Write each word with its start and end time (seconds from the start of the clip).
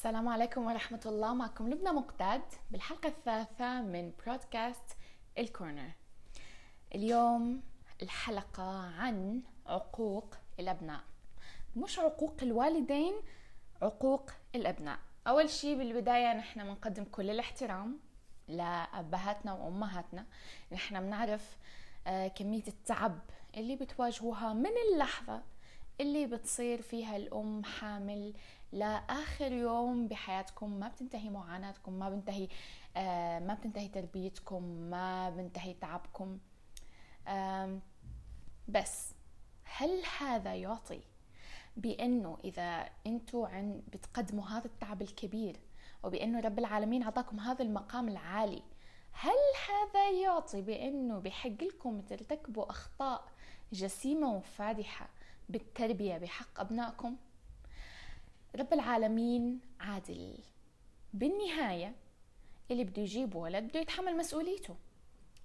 السلام 0.00 0.28
عليكم 0.28 0.66
ورحمة 0.66 1.00
الله. 1.06 1.34
معكم 1.34 1.70
لبنى 1.70 1.90
مقتاد 1.90 2.42
بالحلقة 2.70 3.08
الثالثة 3.08 3.82
من 3.82 4.12
بودكاست 4.26 4.96
الكورنر 5.38 5.90
اليوم 6.94 7.62
الحلقة 8.02 8.78
عن 8.98 9.42
عقوق 9.66 10.34
الأبناء. 10.60 11.00
مش 11.76 11.98
عقوق 11.98 12.36
الوالدين 12.42 13.14
عقوق 13.82 14.30
الأبناء. 14.54 14.98
أول 15.26 15.50
شيء 15.50 15.78
بالبداية 15.78 16.32
نحن 16.34 16.64
بنقدم 16.64 17.04
كل 17.04 17.30
الاحترام 17.30 17.98
لأبهاتنا 18.48 19.52
وأمهاتنا. 19.52 20.26
نحن 20.72 21.00
بنعرف 21.00 21.56
آه، 22.06 22.28
كمية 22.28 22.66
التعب 22.68 23.18
اللي 23.56 23.76
بتواجهوها 23.76 24.52
من 24.52 24.72
اللحظة 24.92 25.42
اللي 26.00 26.26
بتصير 26.26 26.82
فيها 26.82 27.16
الأم 27.16 27.64
حامل 27.64 28.34
لاخر 28.72 29.52
يوم 29.52 30.08
بحياتكم 30.08 30.80
ما 30.80 30.88
بتنتهي 30.88 31.30
معاناتكم 31.30 31.92
ما 31.92 32.10
بنتهي 32.10 32.48
آه 32.96 33.38
ما 33.38 33.54
بتنتهي 33.54 33.88
تربيتكم 33.88 34.62
ما 34.64 35.30
بنتهي 35.30 35.74
تعبكم. 35.74 36.38
بس 38.68 39.14
هل 39.64 40.02
هذا 40.18 40.54
يعطي 40.54 41.00
بأنه 41.76 42.38
إذا 42.44 42.88
أنتم 43.06 43.42
عن 43.44 43.82
بتقدموا 43.92 44.44
هذا 44.44 44.64
التعب 44.64 45.02
الكبير 45.02 45.56
وبأنه 46.02 46.40
رب 46.40 46.58
العالمين 46.58 47.02
أعطاكم 47.02 47.40
هذا 47.40 47.62
المقام 47.62 48.08
العالي 48.08 48.62
هل 49.12 49.36
هذا 49.68 50.10
يعطي 50.10 50.62
بأنه 50.62 51.18
بحق 51.18 51.62
لكم 51.62 52.00
ترتكبوا 52.00 52.70
أخطاء 52.70 53.24
جسيمة 53.72 54.32
وفادحة 54.36 55.08
بالتربية 55.48 56.18
بحق 56.18 56.60
أبنائكم؟ 56.60 57.16
رب 58.56 58.72
العالمين 58.72 59.60
عادل. 59.80 60.38
بالنهاية 61.14 61.94
اللي 62.70 62.84
بده 62.84 63.02
يجيب 63.02 63.34
ولد 63.34 63.64
بده 63.64 63.80
يتحمل 63.80 64.16
مسؤوليته. 64.16 64.76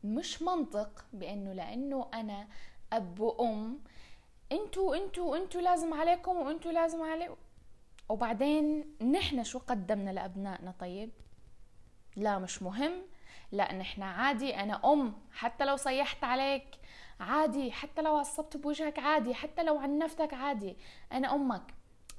مش 0.03 0.41
منطق 0.41 1.05
بأنه 1.13 1.53
لأنه 1.53 2.09
أنا 2.13 2.47
أب 2.93 3.19
وأم 3.19 3.79
انتو 4.51 4.93
انتو 4.93 5.35
انتو 5.35 5.59
لازم 5.59 5.93
عليكم 5.93 6.35
وانتو 6.35 6.69
لازم 6.69 7.01
عليكم 7.01 7.35
وبعدين 8.09 8.95
نحن 9.11 9.43
شو 9.43 9.59
قدمنا 9.59 10.11
لأبنائنا 10.11 10.73
طيب؟ 10.79 11.11
لا 12.15 12.39
مش 12.39 12.61
مهم. 12.63 13.01
لا 13.51 13.73
نحن 13.73 14.01
عادي 14.01 14.55
أنا 14.55 14.93
أم 14.93 15.13
حتى 15.31 15.65
لو 15.65 15.75
صيحت 15.75 16.23
عليك 16.23 16.67
عادي 17.19 17.71
حتى 17.71 18.01
لو 18.01 18.15
عصبت 18.15 18.57
بوجهك 18.57 18.99
عادي 18.99 19.33
حتى 19.33 19.63
لو 19.63 19.77
عنفتك 19.77 20.33
عادي 20.33 20.77
أنا 21.11 21.35
أمك. 21.35 21.73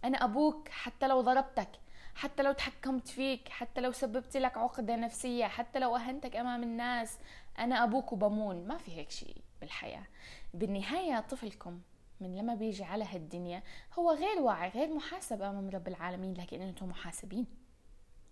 أنا 0.05 0.25
أبوك 0.25 0.69
حتى 0.69 1.09
لو 1.09 1.21
ضربتك 1.21 1.69
حتى 2.15 2.43
لو 2.43 2.53
تحكمت 2.53 3.09
فيك 3.09 3.49
حتى 3.49 3.81
لو 3.81 3.93
سببت 3.93 4.37
لك 4.37 4.57
عقدة 4.57 4.97
نفسية 4.97 5.45
حتى 5.45 5.79
لو 5.79 5.97
أهنتك 5.97 6.37
أمام 6.37 6.63
الناس 6.63 7.19
أنا 7.59 7.85
أبوك 7.85 8.13
وبمون. 8.13 8.67
ما 8.67 8.77
في 8.77 8.97
هيك 8.97 9.11
شيء 9.11 9.37
بالحياة. 9.61 10.07
بالنهاية 10.55 11.21
طفلكم 11.21 11.81
من 12.21 12.37
لما 12.37 12.55
بيجي 12.55 12.85
على 12.85 13.05
هالدنيا 13.05 13.63
هو 13.99 14.13
غير 14.13 14.41
واعي 14.41 14.69
غير 14.69 14.95
محاسب 14.95 15.43
أمام 15.43 15.71
رب 15.71 15.89
العالمين 15.89 16.35
لكن 16.35 16.63
أنتم 16.63 16.89
محاسبين. 16.89 17.47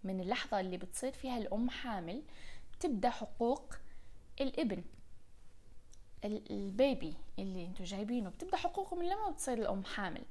من 0.05 0.21
اللحظة 0.21 0.61
اللي 0.61 0.77
بتصير 0.77 1.13
فيها 1.13 1.39
الأم 1.39 1.71
حامل 1.71 2.23
تبدأ 2.81 3.11
حقوق 3.11 3.75
الابن 4.41 4.85
البيبي 6.25 7.15
اللي 7.39 7.67
أنتم 7.67 7.85
جايبينه. 7.85 8.31
بتبدأ 8.31 8.57
حقوقه 8.57 8.97
من 8.97 9.09
لما 9.09 9.31
بتصير 9.31 9.59
الأم 9.59 9.85
حامل. 9.85 10.25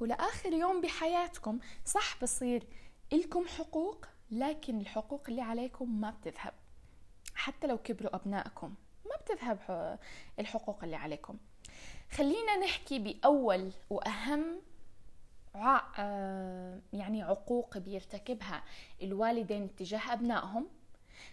ولآخر 0.00 0.52
يوم 0.52 0.80
بحياتكم 0.80 1.58
صح 1.84 2.22
بصير. 2.22 2.66
إلكم 3.12 3.46
حقوق 3.46 4.06
لكن 4.30 4.80
الحقوق 4.80 5.22
اللي 5.28 5.42
عليكم 5.42 6.00
ما 6.00 6.10
بتذهب. 6.10 6.52
حتى 7.34 7.66
لو 7.66 7.78
كبروا 7.78 8.16
أبنائكم 8.16 8.74
ما 9.04 9.16
بتذهب 9.16 9.98
الحقوق 10.38 10.84
اللي 10.84 10.96
عليكم. 10.96 11.36
خلينا 12.10 12.56
نحكي 12.56 12.98
بأول 12.98 13.72
وأهم 13.90 14.60
آه، 15.98 16.80
يعني 16.92 17.22
عقوق 17.22 17.78
بيرتكبها 17.78 18.62
الوالدين 19.02 19.76
تجاه 19.76 20.12
أبنائهم 20.12 20.66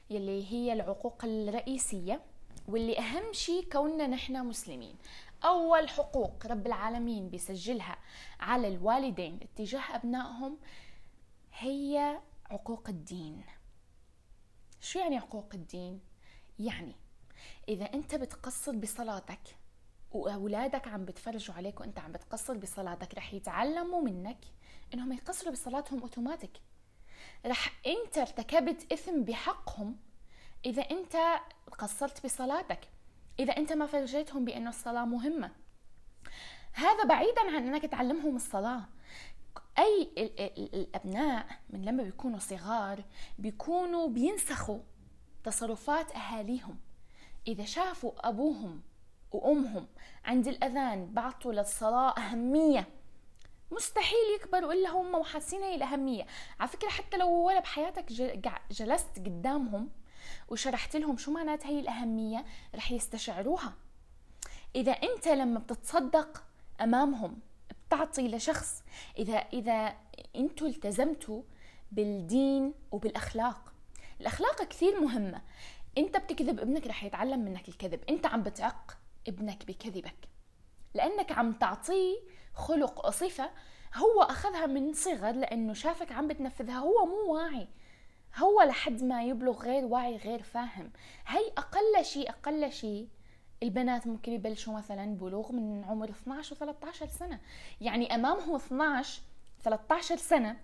يلي 0.10 0.52
هي 0.52 0.74
العقوق 0.74 1.26
الرئيسية 1.26 2.22
واللي 2.68 3.00
أهم 3.00 3.34
شيء 3.34 3.64
كوننا 3.72 4.08
نحن 4.08 4.46
مسلمين. 4.46 4.96
أول 5.44 5.90
حقوق 5.90 6.48
رب 6.48 6.68
العالمين 6.68 7.30
بيسجلها 7.30 7.98
على 8.40 8.68
الوالدين 8.68 9.40
اتجاه 9.42 9.96
أبنائهم 9.96 10.58
هي 11.54 12.20
عقوق 12.52 12.90
الدين. 12.90 13.44
شو 14.82 15.00
يعني 15.00 15.18
عقوق 15.18 15.50
الدين؟ 15.54 16.00
يعني 16.60 16.96
إذا 17.70 17.86
أنت 17.86 18.16
بتقصر 18.16 18.76
بصلاتك 18.76 19.58
وأولادك 20.12 20.88
عم 20.88 21.06
بتفرجوا 21.06 21.56
عليك 21.56 21.80
وأنت 21.80 22.00
عم 22.00 22.12
بتقصر 22.12 22.58
بصلاتك 22.58 23.16
رح 23.16 23.34
يتعلموا 23.34 24.02
منك 24.02 24.46
إنهم 24.94 25.14
يقصروا 25.14 25.54
بصلاتهم 25.54 26.02
أوتوماتيك. 26.02 26.62
رح 27.46 27.80
أنت 27.88 28.18
ارتكبت 28.18 28.92
إثم 28.94 29.22
بحقهم 29.22 29.98
إذا 30.66 30.82
أنت 30.82 31.18
قصرت 31.78 32.26
بصلاتك. 32.26 32.88
إذا 33.42 33.58
أنت 33.58 33.74
ما 33.74 33.86
فرجيتهم 33.86 34.46
بأنه 34.46 34.70
الصلاة 34.70 35.06
مهمة. 35.06 35.52
هذا 36.74 37.04
بعيدا 37.04 37.42
عن 37.42 37.68
أنك 37.68 37.86
تعلمهم 37.86 38.36
الصلاة. 38.36 38.82
أي 39.80 40.12
الأبناء 40.74 41.46
من 41.70 41.86
لما 41.86 42.04
بيكونوا 42.04 42.40
صغار 42.40 43.04
بيكونوا 43.40 44.08
بينسخوا 44.08 44.80
تصرفات 45.44 46.12
أهاليهم. 46.12 46.80
إذا 47.48 47.66
شافوا 47.66 48.30
أبوهم 48.30 48.82
وأمهم 49.32 49.88
عند 50.26 50.48
الأذان 50.48 51.14
بعطوا 51.14 51.54
للصلاة 51.54 52.10
أهمية. 52.18 52.88
مستحيل 53.72 54.36
يكبروا 54.36 54.74
إلا 54.74 54.90
هم 54.90 55.16
وحاسين 55.16 55.62
هي 55.62 55.76
الأهمية 55.76 56.26
على 56.60 56.70
فكرة 56.70 56.90
حتى 56.90 57.18
لو 57.18 57.30
ولا 57.30 57.60
بحياتك 57.60 58.12
جلست 58.72 59.20
قدامهم 59.20 59.90
وشرحت 60.52 60.96
لهم 60.96 61.18
شو 61.18 61.32
معنات 61.32 61.66
هي 61.66 61.80
الأهمية 61.80 62.46
رح 62.76 62.92
يستشعروها. 62.92 63.74
إذا 64.76 64.92
أنت 64.92 65.28
لما 65.28 65.60
بتتصدق 65.60 66.44
أمامهم 66.82 67.40
بتعطي 67.88 68.28
لشخص 68.28 68.84
إذا 69.18 69.38
إذا 69.38 69.96
أنتوا 70.36 70.68
التزمتوا 70.68 71.42
بالدين 71.92 72.74
وبالأخلاق. 72.92 73.74
الأخلاق 74.22 74.64
كثير 74.64 75.02
مهمة. 75.02 75.42
أنت 75.98 76.18
بتكذب 76.18 76.60
ابنك 76.60 76.88
رح 76.88 77.04
يتعلم 77.04 77.40
منك 77.40 77.70
الكذب. 77.70 78.04
أنت 78.10 78.26
عم 78.26 78.44
بتعق 78.44 78.98
ابنك 79.28 79.66
بكذبك. 79.66 80.30
لأنك 80.94 81.32
عم 81.32 81.54
تعطيه 81.54 82.18
خلق 82.54 83.08
وصفة 83.08 83.50
هو 83.96 84.22
أخذها 84.22 84.66
من 84.66 84.94
صغر 84.94 85.32
لأنه 85.32 85.74
شافك 85.74 86.12
عم 86.12 86.28
بتنفذها. 86.28 86.78
هو 86.78 87.06
مو 87.06 87.34
واعي. 87.34 87.68
هو 88.38 88.62
لحد 88.62 89.04
ما 89.04 89.24
يبلغ 89.24 89.64
غير 89.64 89.86
واعي 89.86 90.18
غير 90.18 90.44
فاهم. 90.44 90.92
هي 91.28 91.52
أقل 91.58 92.06
شيء 92.06 92.30
أقل 92.30 92.72
شيء 92.72 93.08
البنات 93.64 94.08
ممكن 94.08 94.32
يبلشوا 94.32 94.74
مثلا 94.74 95.16
بلوغ 95.18 95.52
من 95.52 95.84
عمر 95.84 96.10
12 96.10 96.56
و 96.56 96.58
13 96.58 97.08
سنة. 97.08 97.40
يعني 97.82 98.16
أمامهم 98.16 98.56
12 98.56 99.22
13 99.64 100.18
سنة 100.18 100.58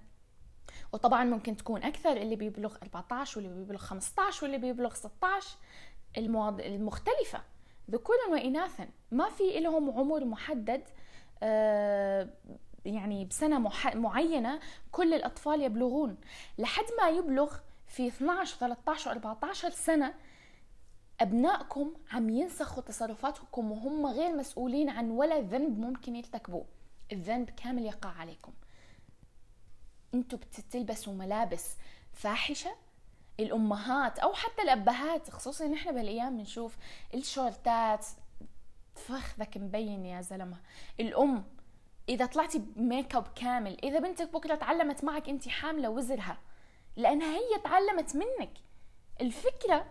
وطبعا 0.94 1.24
ممكن 1.24 1.56
تكون 1.56 1.84
أكثر 1.84 2.18
اللي 2.18 2.36
بيبلغ 2.36 2.76
14 2.84 3.40
واللي 3.40 3.54
بيبلغ 3.56 3.80
15 3.80 4.44
واللي 4.44 4.58
بيبلغ 4.58 4.94
16 4.94 5.58
المواض... 6.18 6.62
المختلفة 6.62 7.42
ذكورا 7.92 8.28
وإناثا. 8.32 8.90
ما 9.12 9.30
في 9.30 9.60
لهم 9.60 9.92
عمر 10.00 10.26
محدد 10.26 10.84
آه 11.44 12.30
يعني 12.86 13.26
بسنة 13.26 13.72
معينة 13.96 14.60
كل 14.92 15.14
الأطفال 15.14 15.62
يبلغون. 15.62 16.18
لحد 16.58 16.86
ما 17.02 17.10
يبلغ 17.10 17.58
في 17.88 18.08
12 18.08 18.58
13 18.58 19.12
14 19.12 19.70
سنة 19.70 20.14
أبنائكم 21.22 21.94
عم 22.12 22.30
ينسخوا 22.30 22.84
تصرفاتكم 22.84 23.72
وهم 23.72 24.06
غير 24.06 24.36
مسؤولين 24.36 24.90
عن 24.90 25.12
ولا 25.12 25.40
ذنب 25.40 25.80
ممكن 25.80 26.16
يرتكبوه 26.16 26.66
الذنب 27.12 27.50
كامل 27.50 27.86
يقع 27.86 28.10
عليكم. 28.10 28.54
أنتوا 30.14 30.40
بتلبسوا 30.40 31.14
ملابس 31.14 31.76
فاحشة. 32.14 32.76
الأمهات 33.40 34.20
أو 34.20 34.34
حتى 34.34 34.62
الأبهات 34.62 35.30
خصوصا 35.30 35.68
نحن 35.68 35.92
بهالأيام 35.92 36.38
بنشوف 36.38 36.78
الشورتات. 37.14 38.06
فخذك 38.96 39.58
مبين 39.58 40.06
يا 40.06 40.22
زلمة. 40.22 40.58
الأم 41.00 41.46
إذا 42.10 42.26
طلعتي 42.26 42.60
بميك 42.60 43.16
اب 43.16 43.28
كامل 43.36 43.78
إذا 43.84 44.00
بنتك 44.00 44.34
بكرة 44.34 44.56
تعلمت 44.56 45.04
معك 45.04 45.30
أنت 45.30 45.48
حاملة 45.48 45.90
وزرها 45.90 46.38
لأنها 46.96 47.38
هي 47.38 47.60
تعلمت 47.64 48.16
منك. 48.16 48.52
الفكرة 49.22 49.86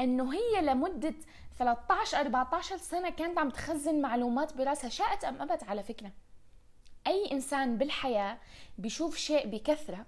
إنه 0.00 0.34
هي 0.34 0.60
لمدة 0.62 1.14
13 1.58 2.20
14 2.20 2.76
سنة 2.76 3.10
كانت 3.10 3.38
عم 3.38 3.50
تخزن 3.50 4.00
معلومات 4.00 4.56
براسها 4.56 4.90
شاءت 4.90 5.24
أم 5.24 5.42
أبت 5.42 5.62
على 5.64 5.82
فكرة. 5.82 6.12
أي 7.06 7.32
إنسان 7.32 7.78
بالحياة 7.78 8.38
بيشوف 8.78 9.16
شيء 9.16 9.46
بكثرة 9.46 10.06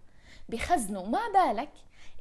بخزنه 0.48 1.04
ما 1.04 1.28
بالك 1.28 1.72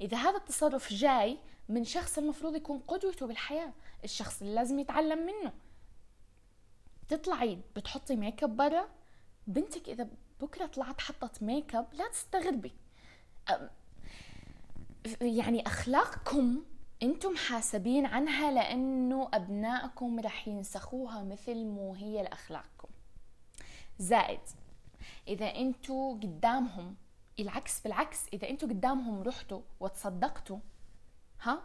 إذا 0.01 0.17
هذا 0.17 0.37
التصرف 0.37 0.93
جاي 0.93 1.37
من 1.69 1.83
شخص 1.83 2.17
المفروض 2.17 2.55
يكون 2.55 2.79
قدوته 2.79 3.27
بالحياة 3.27 3.73
الشخص 4.03 4.41
اللي 4.41 4.55
لازم 4.55 4.79
يتعلم 4.79 5.25
منه. 5.25 5.53
تطلعي 7.07 7.59
بتحطي 7.75 8.15
make 8.15 8.43
up 8.43 8.57
برا 8.57 8.87
بنتك 9.47 9.89
إذا 9.89 10.07
بكرة 10.41 10.65
طلعت 10.65 11.01
حطت 11.01 11.43
ميك 11.43 11.75
اب 11.75 11.93
لا 11.93 12.07
تستغربي. 12.07 12.73
يعني 15.21 15.67
أخلاقكم 15.67 16.63
أنتم 17.03 17.35
حاسبين 17.35 18.05
عنها 18.05 18.51
لأنه 18.51 19.29
أبنائكم 19.33 20.19
رح 20.19 20.47
ينسخوها 20.47 21.23
مثل 21.23 21.55
مو 21.55 21.93
هي 21.93 22.23
لأخلاقكم. 22.23 22.87
زائد 23.99 24.39
إذا 25.27 25.45
أنتم 25.45 26.19
قدامهم 26.19 26.95
العكس 27.39 27.81
بالعكس 27.81 28.27
إذا 28.33 28.49
أنتم 28.49 28.69
قدامهم 28.69 29.23
رحتوا 29.23 29.61
وتصدقتوا 29.79 30.59
ها؟ 31.41 31.61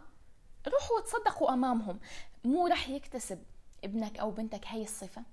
روحوا 0.67 0.97
وتصدقوا 0.97 1.53
أمامهم. 1.53 1.99
مو 2.43 2.67
رح 2.67 2.89
يكتسب 2.89 3.43
ابنك 3.83 4.19
أو 4.19 4.31
بنتك 4.31 4.65
هي 4.67 4.83
الصفة. 4.83 5.23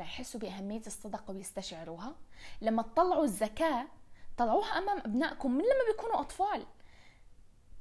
رح 0.00 0.06
يحسوا 0.06 0.40
بأهمية 0.40 0.82
الصدقة 0.86 1.34
ويستشعروها. 1.34 2.14
لما 2.60 2.82
تطلعوا 2.82 3.24
الزكاة 3.24 3.86
طلعوها 4.36 4.78
أمام 4.78 4.98
أبنائكم 4.98 5.50
من 5.50 5.64
لما 5.64 5.92
بيكونوا 5.92 6.20
أطفال. 6.20 6.66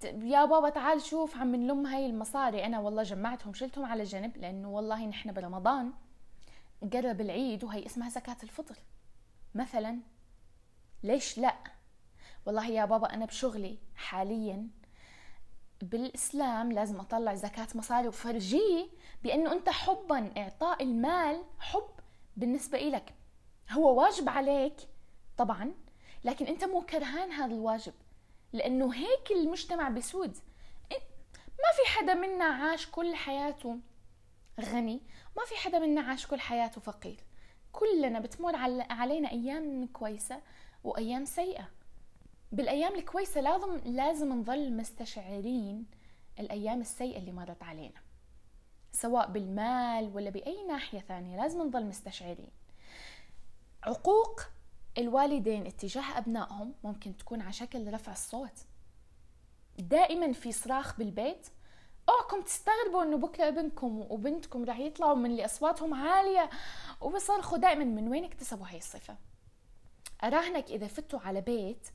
يا 0.04 0.46
بابا 0.46 0.70
تعال 0.70 1.02
شوف 1.02 1.38
عم 1.38 1.56
نلم 1.56 1.86
هاي 1.86 2.06
المصاري. 2.06 2.66
أنا 2.66 2.80
والله 2.80 3.04
جمعتهم 3.04 3.54
شلتهم 3.54 3.86
على 3.86 4.04
جنب 4.04 4.38
لأنه 4.38 4.70
والله 4.70 5.06
نحن 5.06 5.34
برمضان. 5.34 5.94
قرب 6.94 7.22
العيد 7.22 7.64
وهي 7.64 7.86
اسمها 7.86 8.10
زكاة 8.10 8.38
الفطر. 8.44 8.76
مثلا 9.56 10.00
ليش 11.04 11.38
لا؟ 11.38 11.56
والله 12.46 12.68
يا 12.68 12.86
بابا 12.86 13.14
أنا 13.14 13.26
بشغلي 13.26 13.78
حاليا 13.96 14.68
بالإسلام 15.82 16.72
لازم 16.72 17.00
أطلع 17.00 17.36
زكاة 17.36 17.68
مصاري. 17.76 18.08
وفرجيه 18.08 18.88
بأنه 19.24 19.52
أنت 19.52 19.70
حبا 19.70 20.34
إعطاء 20.38 20.84
المال 20.84 21.44
حب. 21.60 22.03
بالنسبة 22.38 22.78
إلك. 22.78 23.14
هو 23.72 24.02
واجب 24.02 24.30
عليك 24.30 24.76
طبعا 25.38 25.74
لكن 26.24 26.46
أنت 26.46 26.64
مو 26.64 26.82
كرهان 26.82 27.32
هذا 27.32 27.56
الواجب 27.56 27.94
لأنه 28.54 28.94
هيك 28.94 29.32
المجتمع 29.32 29.90
بسود. 29.90 30.38
ما 31.64 31.70
في 31.76 31.92
حدا 32.00 32.14
منا 32.14 32.46
عاش 32.46 32.88
كل 32.92 33.16
حياته 33.16 33.80
غني 34.60 35.02
ما 35.38 35.46
في 35.46 35.56
حدا 35.56 35.80
منا 35.80 36.02
عاش 36.02 36.28
كل 36.28 36.40
حياته 36.40 36.82
فقير. 36.82 37.20
كلنا 37.72 38.20
بتمر 38.20 38.56
علينا 38.90 39.32
أيام 39.32 39.88
كويسة 39.88 40.42
وأيام 40.84 41.26
سيئة. 41.26 41.70
بالأيام 42.52 42.96
الكويسة 42.96 43.42
لازم 43.42 43.82
لازم 43.86 44.34
نظل 44.34 44.74
مستشعرين 44.74 45.86
الأيام 46.40 46.82
السيئة 46.82 47.18
اللي 47.18 47.32
مرت 47.32 47.64
علينا. 47.64 48.03
سواء 48.94 49.32
بالمال 49.32 50.12
ولا 50.14 50.30
بأي 50.30 50.64
ناحية 50.68 51.00
ثانية 51.00 51.38
لازم 51.38 51.62
نظل 51.62 51.86
مستشعرين. 51.86 52.52
عقوق 53.84 54.42
الوالدين 54.98 55.66
اتجاه 55.66 56.18
أبنائهم 56.18 56.74
ممكن 56.84 57.18
تكون 57.18 57.42
على 57.42 57.54
شكل 57.54 57.94
رفع 57.94 58.12
الصوت. 58.12 58.60
دائما 59.80 60.34
في 60.34 60.52
صراخ 60.52 60.98
بالبيت 60.98 61.48
اوعكم 62.10 62.42
تستغربوا 62.42 63.04
إنه 63.04 63.18
بكرة 63.18 63.48
ابنكم 63.48 64.06
وبنتكم 64.10 64.66
رح 64.66 64.80
يطلعوا 64.80 65.16
من 65.16 65.32
اللي 65.32 65.46
أصواتهم 65.46 65.94
عالية. 65.94 66.50
وبصرخوا 67.02 67.58
دائما 67.58 67.84
من 67.86 68.08
وين 68.08 68.24
اكتسبوا 68.24 68.68
هاي 68.68 68.78
الصفة؟ 68.78 69.18
أراهنك 70.24 70.72
إذا 70.72 70.88
فتوا 70.88 71.20
على 71.20 71.42
بيت 71.42 71.88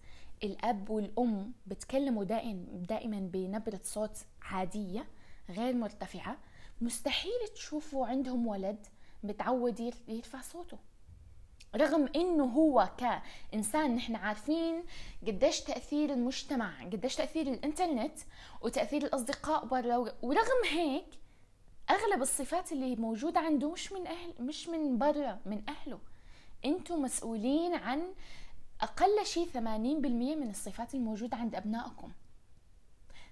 الأب 0.43 0.91
والأم 0.91 1.53
بتكلموا 1.67 2.25
دائما 2.25 2.67
دائما 2.89 3.21
بنبرة 3.21 3.81
صوت 3.85 4.19
عادية 4.43 5.06
غير 5.50 5.75
مرتفعة. 5.75 6.39
مستحيل 6.81 7.49
تشوفوا 7.55 8.07
عندهم 8.07 8.47
ولد 8.47 8.87
متعود 9.23 9.95
يرفع 10.09 10.41
صوته. 10.41 10.79
رغم 11.77 12.09
إنه 12.17 12.45
هو 12.45 12.91
كإنسان 12.99 13.95
نحن 13.97 14.17
عارفين 14.17 14.85
قديش 15.27 15.61
تأثير 15.61 16.13
المجتمع 16.13 16.85
قديش 16.85 17.17
تأثير 17.17 17.47
الإنترنت 17.47 18.19
وتأثير 18.63 19.03
الأصدقاء 19.03 19.65
برا 19.67 19.97
ورغم 20.23 20.65
هيك 20.71 21.07
أغلب 21.91 22.23
الصفات 22.23 22.73
اللي 22.73 22.97
موجودة 22.97 23.41
عنده 23.41 23.71
مش 23.71 23.93
من 23.93 24.07
أهل 24.07 24.35
مش 24.41 24.69
من 24.69 24.99
برا 24.99 25.41
من 25.47 25.63
أهله. 25.69 25.99
أنتم 26.65 27.03
مسؤولين 27.03 27.75
عن 27.75 28.03
أقل 28.81 29.27
شيء 29.27 29.49
80% 29.55 29.57
من 29.59 30.51
الصفات 30.51 30.95
الموجودة 30.95 31.37
عند 31.37 31.55
أبنائكم. 31.55 32.13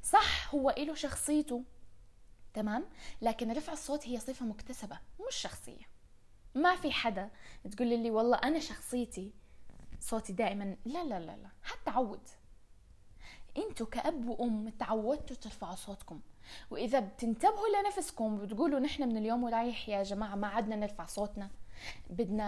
صح 0.03 0.55
هو 0.55 0.75
له 0.79 0.95
شخصيته. 0.95 1.63
تمام؟ 2.57 2.85
لكن 3.23 3.53
رفع 3.53 3.73
الصوت 3.73 4.09
هي 4.09 4.21
صفة 4.21 4.47
مكتسبة 4.47 4.99
مش 5.29 5.35
شخصية. 5.37 5.85
ما 6.55 6.77
في 6.77 6.93
حدا 6.93 7.31
تقول 7.71 7.89
لي 7.89 8.11
والله 8.11 8.37
أنا 8.37 8.59
شخصيتي 8.59 9.33
صوتي 10.01 10.33
دائما 10.33 10.77
لا 10.85 11.05
لا 11.05 11.19
لا 11.21 11.37
لا 11.37 11.49
حتعود 11.63 12.21
أنتوا 13.57 13.87
كأب 13.87 14.29
وأم 14.29 14.69
تعودتوا 14.69 15.37
ترفعوا 15.37 15.75
صوتكم. 15.75 16.21
وإذا 16.71 17.01
بتنتبهوا 17.01 17.83
لنفسكم 17.83 18.35
وبتقولوا 18.35 18.81
نحن 18.81 19.09
من 19.09 19.17
اليوم 19.17 19.45
ورايح 19.45 19.89
يا 19.89 20.03
جماعة 20.03 20.35
ما 20.35 20.49
عدنا 20.49 20.77
نرفع 20.77 21.07
صوتنا 21.07 21.51
بدنا 22.11 22.45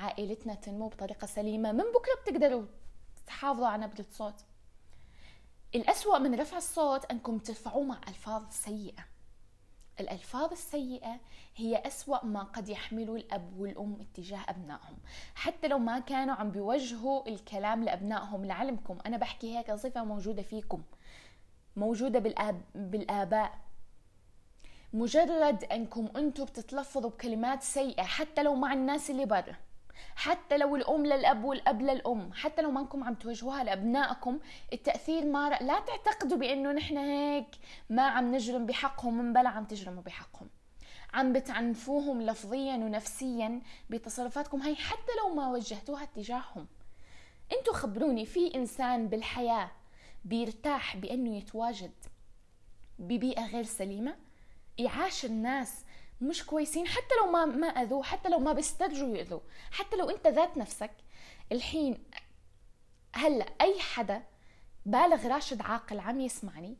عائلتنا 0.00 0.54
تنمو 0.54 0.88
بطريقة 0.88 1.26
سليمة 1.26 1.72
من 1.72 1.84
بكرة 1.84 2.22
بتقدروا 2.22 2.66
تحافظوا 3.26 3.66
على 3.66 3.86
نبرة 3.86 4.06
صوت. 4.10 4.44
الأسوأ 5.74 6.18
من 6.18 6.40
رفع 6.40 6.56
الصوت 6.56 7.04
أنكم 7.04 7.38
ترفعوه 7.38 7.82
مع 7.82 8.00
ألفاظ 8.08 8.42
سيئة. 8.50 9.13
الألفاظ 10.00 10.52
السيئة 10.52 11.20
هي 11.56 11.76
أسوأ 11.86 12.24
ما 12.24 12.42
قد 12.42 12.68
يحمله 12.68 13.16
الأب 13.16 13.60
والأم 13.60 13.96
اتجاه 14.00 14.40
أبنائهم. 14.48 14.96
حتى 15.34 15.68
لو 15.68 15.78
ما 15.78 15.98
كانوا 15.98 16.34
عم 16.34 16.50
بيوجهوا 16.50 17.28
الكلام 17.28 17.84
لأبنائهم 17.84 18.44
لعلمكم 18.44 18.98
أنا 19.06 19.16
بحكي 19.16 19.58
هيك 19.58 19.72
صفة 19.72 20.04
موجودة 20.04 20.42
فيكم. 20.42 20.82
موجودة 21.76 22.18
بالآب 22.18 22.60
بالآباء. 22.74 23.58
مجرد 24.92 25.64
أنكم 25.64 26.08
أنتم 26.16 26.44
بتتلفظوا 26.44 27.10
بكلمات 27.10 27.62
سيئة 27.62 28.02
حتى 28.02 28.42
لو 28.42 28.54
مع 28.54 28.72
الناس 28.72 29.10
اللي 29.10 29.26
برا. 29.26 29.56
حتى 30.16 30.58
لو 30.58 30.76
الأم 30.76 31.06
للأب 31.06 31.44
والأب 31.44 31.82
للأم 31.82 32.32
حتى 32.32 32.62
لو 32.62 32.70
ما 32.70 32.80
انكم 32.80 33.04
عم 33.04 33.14
توجهوها 33.14 33.64
لأبنائكم 33.64 34.38
التأثير 34.72 35.24
ما. 35.24 35.48
لا 35.48 35.80
تعتقدوا 35.80 36.38
بأنه 36.38 36.72
نحن 36.72 36.96
هيك 36.96 37.48
ما 37.90 38.02
عم 38.02 38.34
نجرم 38.34 38.66
بحقهم 38.66 39.18
من 39.18 39.32
بلا 39.32 39.48
عم 39.48 39.64
تجرموا 39.64 40.02
بحقهم 40.02 40.48
عم 41.14 41.32
بتعنفوهم 41.32 42.22
لفظيا 42.22 42.76
ونفسيا 42.76 43.60
بتصرفاتكم 43.90 44.62
هاي 44.62 44.76
حتى 44.76 45.12
لو 45.22 45.34
ما 45.34 45.48
وجهتوها 45.48 46.02
اتجاههم 46.02 46.66
أنتوا 47.58 47.74
خبروني 47.74 48.26
في 48.26 48.54
إنسان 48.54 49.08
بالحياة 49.08 49.70
بيرتاح 50.24 50.96
بأنه 50.96 51.36
يتواجد 51.36 51.92
ببيئة 52.98 53.46
غير 53.46 53.64
سليمة 53.64 54.16
يعاشر 54.78 55.28
الناس 55.28 55.83
مش 56.20 56.46
كويسين 56.46 56.86
حتى 56.86 57.14
لو 57.20 57.30
ما 57.30 57.44
ما 57.44 57.66
اذوه 57.66 58.02
حتى 58.02 58.28
لو 58.28 58.38
ما 58.38 58.52
بيسترجوا 58.52 59.16
ياذوه 59.16 59.42
حتى 59.70 59.96
لو 59.96 60.10
أنت 60.10 60.26
ذات 60.26 60.56
نفسك 60.56 60.90
الحين 61.52 62.04
هلأ 63.14 63.46
أي 63.60 63.80
حدا 63.80 64.22
بالغ 64.86 65.26
راشد 65.26 65.60
عاقل 65.60 66.00
عم 66.00 66.20
يسمعني 66.20 66.76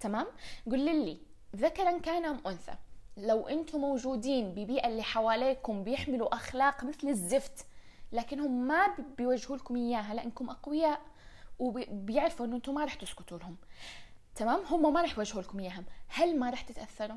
تمام؟ 0.00 0.26
قول 0.66 0.80
لي 0.80 1.20
ذكرا 1.56 1.98
كان 1.98 2.24
أم 2.24 2.40
أنثى؟ 2.46 2.74
لو 3.16 3.48
أنتم 3.48 3.80
موجودين 3.80 4.50
ببيئة 4.50 4.88
اللي 4.88 5.02
حواليكم 5.02 5.84
بيحملوا 5.84 6.34
أخلاق 6.34 6.84
مثل 6.84 7.08
الزفت 7.08 7.66
لكنهم 8.12 8.66
ما 8.68 8.86
بيوجهوا 9.18 9.56
لكم 9.56 9.76
إياها 9.76 10.14
لأنكم 10.14 10.50
أقوياء 10.50 11.00
وبيعرفوا 11.58 12.46
إنه 12.46 12.56
أنتم 12.56 12.74
ما 12.74 12.84
رح 12.84 12.94
تسكتوا 12.94 13.38
لهم 13.38 13.56
تمام؟ 14.34 14.60
هم 14.70 14.92
ما 14.92 15.02
رح 15.02 15.18
يوجهوا 15.18 15.42
لكم 15.42 15.60
اياها 15.60 15.84
هل 16.08 16.38
ما 16.38 16.50
رح 16.50 16.60
تتأثروا؟ 16.60 17.16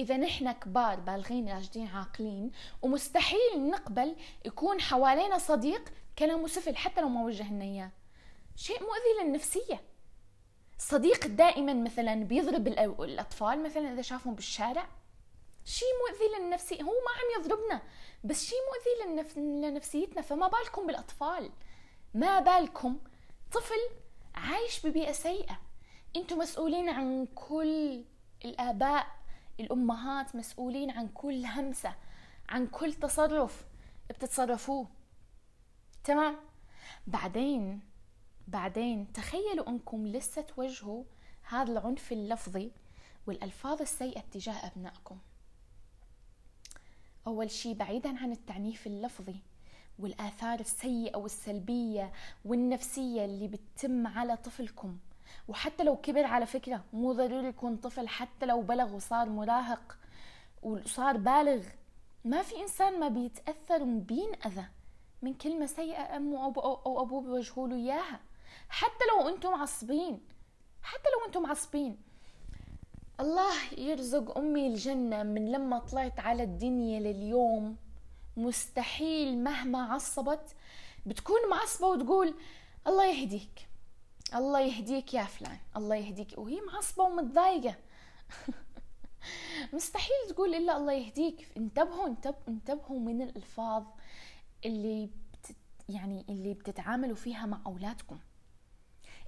إذا 0.00 0.16
نحن 0.16 0.52
كبار 0.52 1.00
بالغين 1.00 1.48
راشدين 1.48 1.86
عاقلين 1.86 2.50
ومستحيل 2.82 3.70
نقبل 3.70 4.16
يكون 4.44 4.80
حوالينا 4.80 5.38
صديق 5.38 5.92
كلامه 6.18 6.46
سفل 6.46 6.76
حتى 6.76 7.00
لو 7.00 7.08
ما 7.08 7.24
وجهنا 7.24 7.64
إياه. 7.64 7.90
شيء 8.56 8.80
مؤذي 8.80 9.24
للنفسية. 9.24 9.80
صديق 10.78 11.26
دائما 11.26 11.74
مثلا 11.74 12.14
بيضرب 12.14 12.68
الأطفال 12.68 13.62
مثلا 13.62 13.92
إذا 13.92 14.02
شافهم 14.02 14.34
بالشارع. 14.34 14.88
شيء 15.64 15.88
مؤذي 16.08 16.38
للنفسية 16.38 16.82
هو 16.82 16.92
ما 16.92 17.12
عم 17.12 17.40
يضربنا 17.40 17.82
بس 18.24 18.44
شيء 18.44 18.58
مؤذي 18.58 19.10
للنف... 19.10 19.38
لنفسيتنا. 19.38 20.22
فما 20.22 20.48
بالكم 20.48 20.86
بالأطفال. 20.86 21.50
ما 22.14 22.40
بالكم 22.40 22.98
طفل 23.52 23.80
عايش 24.34 24.86
ببيئة 24.86 25.12
سيئة. 25.12 25.60
أنتم 26.16 26.38
مسؤولين 26.38 26.88
عن 26.88 27.26
كل 27.26 28.04
الآباء 28.44 29.19
الأمهات 29.60 30.36
مسؤولين 30.36 30.90
عن 30.90 31.08
كل 31.08 31.46
همسة 31.46 31.94
عن 32.48 32.66
كل 32.66 32.92
تصرف. 32.92 33.64
بتتصرفوه. 34.10 34.88
تمام؟ 36.04 36.36
بعدين 37.06 37.80
بعدين 38.48 39.12
تخيلوا 39.12 39.68
أنكم 39.68 40.06
لسه 40.06 40.42
توجهوا 40.42 41.04
هذا 41.48 41.72
العنف 41.72 42.12
اللفظي 42.12 42.70
والألفاظ 43.26 43.80
السيئة 43.80 44.20
تجاه 44.20 44.66
أبنائكم. 44.66 45.18
أول 47.26 47.50
شيء 47.50 47.74
بعيدا 47.74 48.18
عن 48.18 48.32
التعنيف 48.32 48.86
اللفظي 48.86 49.36
والآثار 49.98 50.60
السيئة 50.60 51.16
والسلبية 51.16 52.12
والنفسية 52.44 53.24
اللي 53.24 53.48
بتتم 53.48 54.06
على 54.06 54.36
طفلكم. 54.36 54.98
وحتى 55.48 55.84
لو 55.84 55.96
كبر 55.96 56.24
على 56.24 56.46
فكرة 56.46 56.84
مو 56.92 57.12
ضروري 57.12 57.48
يكون 57.48 57.76
طفل 57.76 58.08
حتى 58.08 58.46
لو 58.46 58.62
بلغ 58.62 58.94
وصار 58.94 59.28
مراهق 59.28 59.98
وصار 60.62 61.16
بالغ. 61.16 61.64
ما 62.24 62.42
في 62.42 62.60
إنسان 62.60 63.00
ما 63.00 63.08
بيتأثر 63.08 63.82
وبينأذى 63.82 64.64
من 65.22 65.34
كلمة 65.34 65.66
سيئة 65.66 66.16
أمه 66.16 66.44
أو 66.44 67.02
أبوه 67.02 67.22
بيوجهوا 67.22 67.68
له 67.68 67.76
إياها. 67.76 68.20
حتى 68.68 69.04
لو 69.10 69.28
أنتم 69.28 69.50
معصبين 69.50 70.20
حتى 70.82 71.08
لو 71.18 71.26
أنتم 71.26 71.42
معصبين 71.42 71.96
الله 73.20 73.54
يرزق 73.78 74.38
أمي 74.38 74.66
الجنة 74.66 75.22
من 75.22 75.52
لما 75.52 75.78
طلعت 75.78 76.20
على 76.20 76.42
الدنيا 76.42 77.00
لليوم. 77.00 77.76
مستحيل 78.36 79.38
مهما 79.38 79.92
عصبت 79.92 80.54
بتكون 81.06 81.40
معصبة 81.50 81.86
وتقول 81.86 82.34
الله 82.86 83.06
يهديك. 83.06 83.68
الله 84.34 84.60
يهديك 84.60 85.14
يا 85.14 85.24
فلان 85.24 85.58
الله 85.76 85.96
يهديك. 85.96 86.38
وهي 86.38 86.60
معصبة 86.60 87.04
ومتضايقة. 87.04 87.74
مستحيل 89.72 90.16
تقول 90.28 90.54
إلا 90.54 90.76
الله 90.76 90.92
يهديك. 90.92 91.48
انتبهوا 91.56 92.06
انتبهوا, 92.06 92.48
انتبهوا 92.48 93.00
من 93.00 93.22
الألفاظ 93.22 93.84
اللي 94.64 95.10
يعني 95.88 96.24
اللي 96.28 96.54
بتتعاملوا 96.54 97.16
فيها 97.16 97.46
مع 97.46 97.60
أولادكم. 97.66 98.18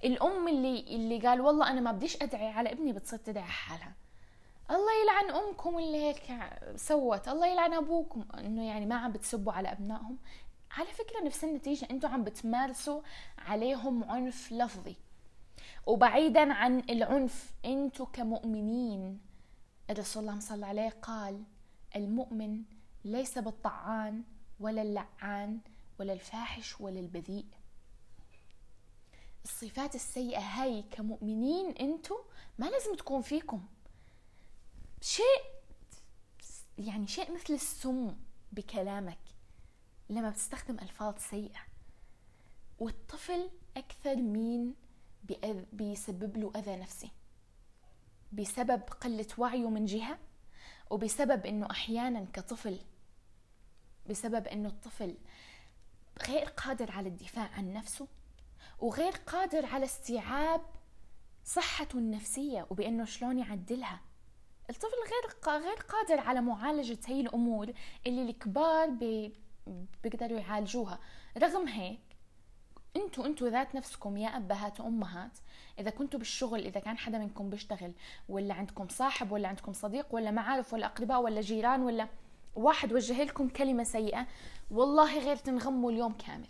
الأم 0.03 0.47
اللي 0.47 0.79
اللي 0.79 1.19
قال 1.19 1.41
والله 1.41 1.69
أنا 1.69 1.81
ما 1.81 1.91
بديش 1.91 2.21
أدعي 2.21 2.47
على 2.47 2.71
ابني 2.71 2.93
بتصير 2.93 3.19
تدعي 3.19 3.43
حالها. 3.43 3.93
الله 4.71 4.91
يلعن 5.03 5.43
أمكم 5.43 5.79
اللي 5.79 6.03
هيك 6.03 6.21
سوت. 6.75 7.27
الله 7.27 7.47
يلعن 7.47 7.73
أبوكم. 7.73 8.25
إنه 8.37 8.67
يعني 8.67 8.85
ما 8.85 8.95
عم 8.95 9.11
بتسبوا 9.11 9.53
على 9.53 9.71
أبنائهم. 9.71 10.17
على 10.77 10.87
فكرة 10.87 11.21
نفس 11.25 11.43
النتيجة 11.43 11.87
أنتم 11.91 12.07
عم 12.07 12.23
بتمارسوا 12.23 13.01
عليهم 13.37 14.03
عنف 14.03 14.51
لفظي. 14.51 14.95
وبعيدا 15.85 16.53
عن 16.53 16.79
العنف 16.79 17.53
أنتم 17.65 18.05
كمؤمنين 18.05 19.19
الرسول 19.89 20.23
الله 20.23 20.39
صلى 20.39 20.65
عليه 20.65 20.89
قال 20.89 21.43
المؤمن 21.95 22.63
ليس 23.05 23.37
بالطعان 23.37 24.23
ولا 24.59 24.81
اللعان 24.81 25.59
ولا 25.99 26.13
الفاحش 26.13 26.81
ولا 26.81 26.99
البذيء. 26.99 27.45
الصفات 29.43 29.95
السيئة 29.95 30.39
هاي 30.39 30.83
كمؤمنين 30.91 31.71
انتو 31.71 32.15
ما 32.59 32.65
لازم 32.65 32.95
تكون 32.95 33.21
فيكم. 33.21 33.65
شيء 35.01 35.43
يعني 36.77 37.07
شيء 37.07 37.33
مثل 37.33 37.53
السم 37.53 38.15
بكلامك. 38.51 39.22
لما 40.09 40.29
بتستخدم 40.29 40.79
ألفاظ 40.79 41.17
سيئة. 41.17 41.59
والطفل 42.79 43.49
أكثر 43.77 44.15
مين 44.15 44.75
بيسبب 45.73 46.37
له 46.37 46.51
أذى 46.55 46.75
نفسي. 46.75 47.11
بسبب 48.31 48.81
قلة 48.81 49.27
وعيه 49.37 49.69
من 49.69 49.85
جهة 49.85 50.19
وبسبب 50.89 51.45
أنه 51.45 51.71
أحيانا 51.71 52.25
كطفل 52.33 52.79
بسبب 54.09 54.47
أنه 54.47 54.69
الطفل 54.69 55.17
غير 56.27 56.45
قادر 56.45 56.91
على 56.91 57.09
الدفاع 57.09 57.47
عن 57.47 57.73
نفسه 57.73 58.07
وغير 58.79 59.11
قادر 59.11 59.65
على 59.65 59.85
استيعاب 59.85 60.61
صحته 61.45 61.97
النفسية 61.97 62.67
وبأنه 62.69 63.05
شلون 63.05 63.39
يعدلها. 63.39 64.01
الطفل 64.69 64.87
غير 64.87 65.57
غير 65.63 65.75
قادر 65.75 66.19
على 66.19 66.41
معالجة 66.41 66.99
هي 67.05 67.21
الأمور 67.21 67.73
اللي 68.07 68.21
الكبار 68.21 68.89
بيقدروا 70.03 70.39
يعالجوها. 70.39 70.99
رغم 71.37 71.67
هيك 71.67 71.99
أنتوا 72.95 73.25
أنتوا 73.25 73.49
ذات 73.49 73.75
نفسكم 73.75 74.17
يا 74.17 74.27
أبهات 74.27 74.79
وأمهات 74.79 75.37
إذا 75.79 75.89
كنتوا 75.89 76.19
بالشغل 76.19 76.65
إذا 76.65 76.79
كان 76.79 76.97
حدا 76.97 77.17
منكم 77.17 77.49
بيشتغل 77.49 77.93
ولا 78.29 78.53
عندكم 78.53 78.87
صاحب 78.87 79.31
ولا 79.31 79.47
عندكم 79.47 79.73
صديق 79.73 80.15
ولا 80.15 80.31
معارف 80.31 80.73
ولا 80.73 80.85
أقرباء 80.85 81.21
ولا 81.21 81.41
جيران 81.41 81.81
ولا 81.83 82.07
واحد 82.55 82.93
وجه 82.93 83.23
لكم 83.23 83.49
كلمة 83.49 83.83
سيئة 83.83 84.27
والله 84.71 85.19
غير 85.19 85.35
تنغموا 85.35 85.91
اليوم 85.91 86.13
كامل. 86.13 86.49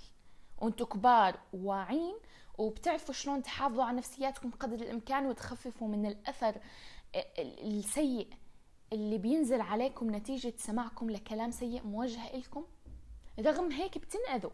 وانتوا 0.61 0.87
كبار 0.87 1.39
واعين 1.53 2.15
وبتعرفوا 2.57 3.13
شلون 3.13 3.43
تحافظوا 3.43 3.83
على 3.83 3.97
نفسياتكم 3.97 4.51
قدر 4.51 4.75
الإمكان 4.75 5.25
وتخففوا 5.25 5.87
من 5.87 6.05
الأثر 6.05 6.55
السيء 7.39 8.27
اللي 8.93 9.17
بينزل 9.17 9.61
عليكم 9.61 10.15
نتيجة 10.15 10.53
سماعكم 10.57 11.09
لكلام 11.09 11.51
سيء 11.51 11.87
موجه 11.87 12.33
إلكم. 12.33 12.65
رغم 13.39 13.71
هيك 13.71 13.97
بتنأذوا 13.97 14.51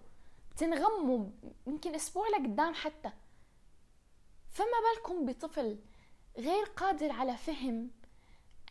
بتنغموا 0.52 1.30
يمكن 1.68 1.96
أسبوع 1.96 2.28
لقدام 2.28 2.74
حتى. 2.74 3.12
فما 4.50 4.66
بالكم 4.96 5.26
بطفل 5.26 5.80
غير 6.38 6.64
قادر 6.66 7.12
على 7.12 7.38
فهم 7.38 7.92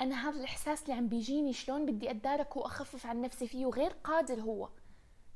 أنا 0.00 0.28
هذا 0.28 0.38
الإحساس 0.38 0.82
اللي 0.82 0.92
عم 0.94 1.08
بيجيني 1.08 1.52
شلون 1.52 1.86
بدي 1.86 2.10
أتداركه 2.10 2.58
وأخفف 2.58 3.06
عن 3.06 3.20
نفسي 3.20 3.48
فيه 3.48 3.66
وغير 3.66 3.90
قادر 3.90 4.40
هو؟ 4.40 4.68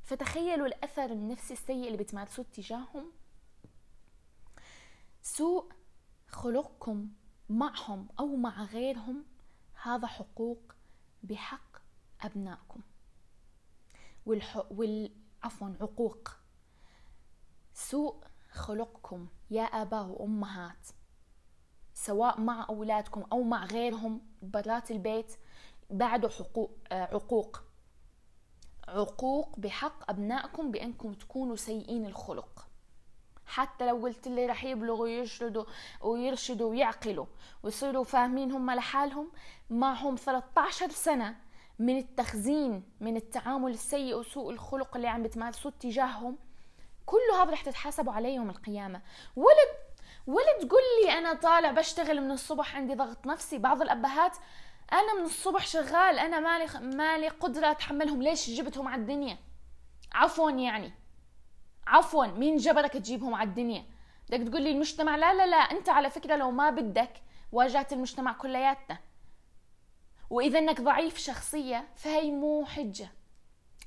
فتخيلوا 0.03 0.67
الأثر 0.67 1.05
النفسي 1.05 1.53
السيء 1.53 1.87
اللي 1.87 1.97
بتمارسوه 1.97 2.45
تجاههم 2.53 3.11
سوء 5.21 5.71
خلقكم 6.27 7.09
معهم 7.49 8.07
أو 8.19 8.35
مع 8.35 8.63
غيرهم 8.63 9.25
هذا 9.83 10.07
حقوق 10.07 10.73
بحق 11.23 11.77
أبنائكم. 12.21 12.81
والح... 14.25 14.63
وال... 14.71 15.11
عفوا 15.43 15.69
عقوق. 15.81 16.29
سوء 17.73 18.23
خلقكم 18.51 19.27
يا 19.51 19.63
آباء 19.63 20.05
وأمهات 20.05 20.87
سواء 21.93 22.41
مع 22.41 22.65
أولادكم 22.69 23.23
أو 23.31 23.43
مع 23.43 23.65
غيرهم 23.65 24.21
برات 24.41 24.91
البيت 24.91 25.33
بعده 25.89 26.29
حقوق 26.29 26.71
عقوق. 26.91 27.63
عقوق 28.87 29.59
بحق 29.59 30.09
أبنائكم 30.09 30.71
بأنكم 30.71 31.13
تكونوا 31.13 31.55
سيئين 31.55 32.05
الخلق. 32.05 32.67
حتى 33.45 33.87
لو 33.87 33.97
قلت 33.97 34.27
لي 34.27 34.45
رح 34.45 34.63
يبلغوا 34.63 35.03
ويرشدوا 35.03 35.65
ويرشدوا 36.01 36.69
ويعقلوا 36.69 37.25
ويصيروا 37.63 38.03
فاهمين 38.03 38.51
هم 38.51 38.71
لحالهم 38.71 39.31
معهم 39.69 40.15
13 40.15 40.89
سنة 40.89 41.35
من 41.79 41.97
التخزين 41.97 42.83
من 42.99 43.15
التعامل 43.15 43.71
السيء 43.71 44.15
وسوء 44.15 44.51
الخلق 44.51 44.95
اللي 44.95 45.07
عم 45.07 45.23
بتمارسوه 45.23 45.73
تجاههم 45.79 46.37
كله 47.05 47.43
هذا 47.43 47.51
رح 47.51 47.61
تتحاسبوا 47.61 48.13
عليه 48.13 48.35
يوم 48.35 48.49
القيامة. 48.49 49.01
ولد 49.35 49.69
ولد 50.27 50.67
تقول 50.67 50.81
لي 51.03 51.11
أنا 51.11 51.33
طالع 51.33 51.71
بشتغل 51.71 52.21
من 52.21 52.31
الصبح 52.31 52.75
عندي 52.75 52.95
ضغط 52.95 53.25
نفسي. 53.27 53.57
بعض 53.57 53.81
الأبهات 53.81 54.37
أنا 54.93 55.19
من 55.19 55.25
الصبح 55.25 55.67
شغال 55.67 56.19
أنا 56.19 56.39
مالي 56.39 56.95
مالي 56.95 57.27
قدرة 57.27 57.71
أتحملهم. 57.71 58.21
ليش 58.21 58.49
جبتهم 58.49 58.87
على 58.87 59.01
الدنيا؟ 59.01 59.37
عفوا 60.13 60.51
يعني. 60.51 60.93
عفوا. 61.87 62.25
مين 62.25 62.57
جبرك 62.57 62.93
تجيبهم 62.93 63.35
على 63.35 63.49
الدنيا؟ 63.49 63.85
بدك 64.29 64.49
تقول 64.49 64.61
لي 64.61 64.71
المجتمع؟ 64.71 65.15
لا 65.15 65.33
لا 65.33 65.47
لا. 65.47 65.57
أنت 65.57 65.89
على 65.89 66.09
فكرة 66.09 66.35
لو 66.35 66.51
ما 66.51 66.69
بدك 66.69 67.13
واجهت 67.51 67.93
المجتمع 67.93 68.33
كلياتنا. 68.33 68.97
وإذا 70.33 70.59
إنك 70.59 70.81
ضعيف 70.81 71.17
شخصية 71.17 71.87
فهي 71.95 72.31
مو 72.31 72.65
حجة. 72.65 73.11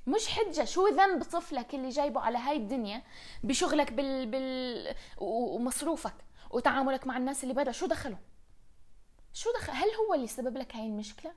مش 0.06 0.28
حجة. 0.28 0.64
شو 0.64 0.88
ذنب 0.88 1.22
طفلك 1.22 1.74
اللي 1.74 1.88
جايبه 1.88 2.20
على 2.20 2.38
هاي 2.38 2.56
الدنيا 2.56 3.02
بشغلك 3.44 3.92
بال, 3.92 4.26
بال... 4.26 4.94
ومصروفك 5.18 6.14
وتعاملك 6.50 7.06
مع 7.06 7.16
الناس 7.16 7.42
اللي 7.42 7.54
برا؟ 7.54 7.72
شو 7.72 7.86
دخله؟ 7.86 8.18
شو 9.32 9.50
دخل 9.52 9.72
هل 9.72 9.88
هو 9.88 10.14
اللي 10.14 10.26
سبب 10.26 10.56
لك 10.56 10.76
هاي 10.76 10.86
المشكلة؟ 10.86 11.32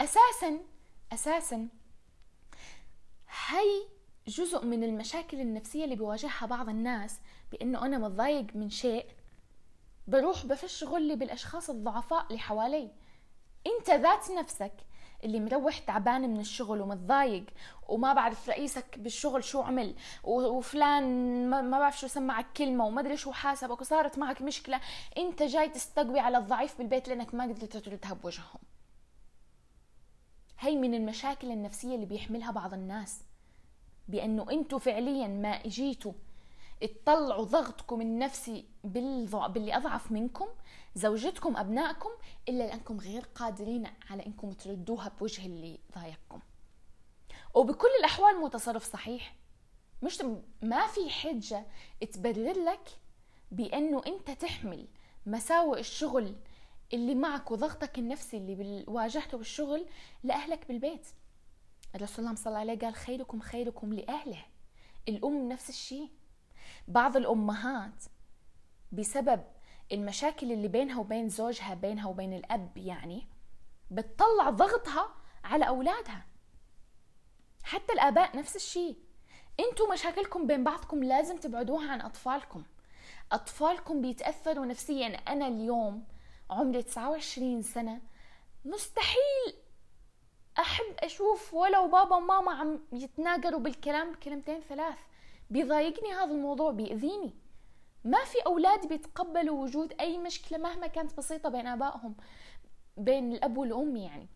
أساسا 0.00 0.60
أساسا 1.12 1.68
هي 3.48 3.82
جزء 4.28 4.64
من 4.64 4.84
المشاكل 4.84 5.40
النفسية 5.40 5.84
اللي 5.84 5.96
بيواجهها 5.96 6.46
بعض 6.46 6.68
الناس 6.68 7.20
بأنه 7.52 7.86
أنا 7.86 7.98
متضايق 7.98 8.46
من 8.54 8.70
شيء 8.70 9.06
بروح 10.06 10.46
بفش 10.46 10.84
غلي 10.84 11.16
بالأشخاص 11.16 11.70
الضعفاء 11.70 12.26
اللي 12.26 12.38
حوالي. 12.38 12.90
أنت 13.68 13.90
ذات 13.90 14.30
نفسك 14.30 14.72
اللي 15.24 15.40
مروح 15.40 15.78
تعبان 15.78 16.30
من 16.30 16.40
الشغل 16.40 16.80
ومتضايق 16.80 17.44
وما 17.88 18.12
بعرف 18.12 18.48
رئيسك 18.48 18.98
بالشغل 18.98 19.44
شو 19.44 19.62
عمل 19.62 19.94
وفلان 20.24 21.50
ما 21.50 21.78
بعرف 21.78 22.00
شو 22.00 22.06
سمعك 22.06 22.46
كلمة 22.56 22.86
وما 22.86 23.00
أدري 23.00 23.16
شو 23.16 23.32
حاسبك 23.32 23.80
وصارت 23.80 24.18
معك 24.18 24.42
مشكلة 24.42 24.80
انت 25.18 25.42
جاي 25.42 25.68
تستقوي 25.68 26.20
على 26.20 26.38
الضعيف 26.38 26.78
بالبيت 26.78 27.08
لأنك 27.08 27.34
ما 27.34 27.44
قدرت 27.44 27.76
تردها 27.76 28.12
بوجههم. 28.12 28.60
هي 30.60 30.76
من 30.76 30.94
المشاكل 30.94 31.50
النفسية 31.50 31.94
اللي 31.94 32.06
بيحملها 32.06 32.50
بعض 32.50 32.74
الناس 32.74 33.20
بأنه 34.08 34.50
أنتوا 34.50 34.78
فعليا 34.78 35.28
ما 35.28 35.48
إجيتوا 35.48 36.12
تطلعوا 36.86 37.44
ضغطكم 37.44 38.00
النفسي 38.00 38.68
باللي 38.84 39.76
أضعف 39.76 40.12
منكم 40.12 40.46
زوجتكم 40.94 41.56
أبنائكم 41.56 42.10
إلا 42.48 42.58
لأنكم 42.58 43.00
غير 43.00 43.22
قادرين 43.34 43.86
على 44.10 44.26
إنكم 44.26 44.52
تردوها 44.52 45.08
بوجه 45.08 45.46
اللي 45.46 45.78
ضايقكم. 45.94 46.40
وبكل 47.54 47.88
الأحوال 47.98 48.40
مو 48.40 48.48
تصرف 48.48 48.92
صحيح. 48.92 49.34
مش 50.02 50.22
ما 50.62 50.86
في 50.86 51.10
حجة 51.10 51.66
تبرر 52.12 52.64
لك 52.64 52.88
بأنه 53.50 54.02
أنت 54.06 54.30
تحمل 54.30 54.88
مساوئ 55.26 55.80
الشغل 55.80 56.36
اللي 56.92 57.14
معك 57.14 57.50
وضغطك 57.50 57.98
النفسي 57.98 58.36
اللي 58.36 58.84
واجهته 58.88 59.38
بالشغل 59.38 59.86
لأهلك 60.22 60.68
بالبيت. 60.68 61.06
الرسول 61.94 62.36
صلى 62.36 62.46
الله 62.46 62.58
عليه 62.58 62.78
قال 62.78 62.94
خيركم 62.94 63.40
خيركم 63.40 63.94
لأهله. 63.94 64.44
الأم 65.08 65.48
نفس 65.48 65.68
الشيء. 65.68 66.08
بعض 66.88 67.16
الأمهات 67.16 68.04
بسبب 68.92 69.44
المشاكل 69.92 70.52
اللي 70.52 70.68
بينها 70.68 71.00
وبين 71.00 71.28
زوجها 71.28 71.74
بينها 71.74 72.08
وبين 72.08 72.32
الأب 72.32 72.76
يعني 72.76 73.26
بتطلع 73.90 74.50
ضغطها 74.50 75.14
على 75.44 75.68
أولادها. 75.68 76.26
حتى 77.62 77.92
الآباء 77.92 78.36
نفس 78.36 78.56
الشيء. 78.56 78.96
أنتوا 79.60 79.92
مشاكلكم 79.92 80.46
بين 80.46 80.64
بعضكم 80.64 81.04
لازم 81.04 81.36
تبعدوها 81.36 81.92
عن 81.92 82.00
أطفالكم. 82.00 82.64
أطفالكم 83.32 84.02
بيتأثروا 84.02 84.66
نفسيا. 84.66 85.06
أنا 85.06 85.46
اليوم 85.46 86.04
عمري 86.50 86.82
29 86.82 87.62
سنة. 87.62 88.00
مستحيل 88.64 89.54
أحب 90.58 90.94
أشوف 90.98 91.54
ولو 91.54 91.88
بابا 91.88 92.16
وماما 92.16 92.52
عم 92.52 92.80
يتناقروا 92.92 93.60
بالكلام 93.60 94.14
كلمتين 94.14 94.60
ثلاث. 94.60 94.98
بيضايقني 95.50 96.12
هذا 96.12 96.32
الموضوع 96.32 96.70
بيأذيني. 96.70 97.34
ما 98.04 98.24
في 98.24 98.38
أولاد 98.46 98.88
بيتقبلوا 98.88 99.62
وجود 99.62 99.94
أي 100.00 100.18
مشكلة 100.18 100.58
مهما 100.58 100.86
كانت 100.86 101.16
بسيطة 101.16 101.48
بين 101.48 101.66
آبائهم 101.66 102.14
بين 102.96 103.32
الأب 103.32 103.58
والأم 103.58 103.96
يعني. 103.96 104.28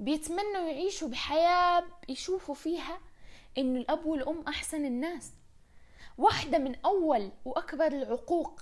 بيتمنوا 0.00 0.68
يعيشوا 0.68 1.08
بحياة 1.08 1.84
يشوفوا 2.08 2.54
فيها 2.54 2.98
إنه 3.58 3.80
الأب 3.80 4.06
والأم 4.06 4.40
أحسن 4.48 4.84
الناس. 4.84 5.32
واحدة 6.18 6.58
من 6.58 6.76
أول 6.84 7.32
وأكبر 7.44 7.86
العقوق 7.86 8.60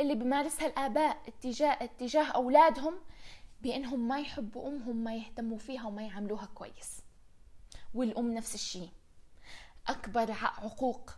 اللي 0.00 0.14
بيمارسها 0.14 0.66
الآباء 0.66 1.22
اتجاه 1.28 1.72
اتجاه 1.72 2.24
أولادهم 2.24 2.94
بأنهم 3.62 4.08
ما 4.08 4.20
يحبوا 4.20 4.68
أمهم 4.68 4.96
ما 4.96 5.14
يهتموا 5.16 5.58
فيها 5.58 5.86
وما 5.86 6.02
يعاملوها 6.02 6.46
كويس. 6.54 7.00
والأم 7.94 8.34
نفس 8.34 8.54
الشيء. 8.54 8.88
أكبر 9.86 10.32
عقوق 10.32 11.10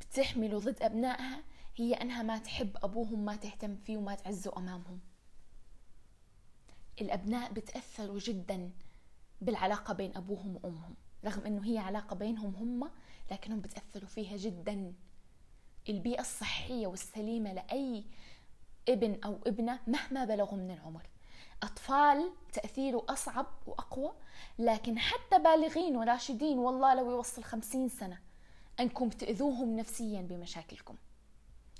بتحمله 0.00 0.58
ضد 0.58 0.82
أبنائها 0.82 1.42
هي 1.76 1.94
أنها 1.94 2.22
ما 2.22 2.38
تحب 2.38 2.76
أبوهم 2.82 3.24
ما 3.24 3.36
تهتم 3.36 3.76
فيه 3.76 3.96
وما 3.96 4.14
تعزه 4.14 4.52
أمامهم. 4.56 5.00
الأبناء 7.00 7.52
بتأثروا 7.52 8.18
جدا 8.18 8.70
بالعلاقة 9.40 9.94
بين 9.94 10.16
أبوهم 10.16 10.56
وأمهم 10.56 10.94
رغم 11.24 11.46
إنه 11.46 11.66
هي 11.66 11.78
علاقة 11.78 12.16
بينهم 12.16 12.54
هم 12.54 12.90
لكنهم 13.30 13.60
بتأثروا 13.60 14.08
فيها 14.08 14.36
جدا. 14.36 14.94
البيئة 15.88 16.20
الصحية 16.20 16.86
والسليمة 16.86 17.52
لأي 17.52 18.04
ابن 18.88 19.20
أو 19.24 19.38
ابنة 19.46 19.80
مهما 19.86 20.24
بلغوا 20.24 20.58
من 20.58 20.70
العمر. 20.70 21.06
أطفال 21.62 22.32
تأثيره 22.52 23.04
أصعب 23.08 23.46
وأقوى 23.66 24.12
لكن 24.58 24.98
حتى 24.98 25.38
بالغين 25.38 25.96
وراشدين 25.96 26.58
والله 26.58 26.94
لو 26.94 27.10
يوصل 27.10 27.44
خمسين 27.44 27.88
سنة 27.88 28.18
أنكم 28.80 29.08
تأذوهم 29.08 29.76
نفسيا 29.76 30.20
بمشاكلكم. 30.20 30.96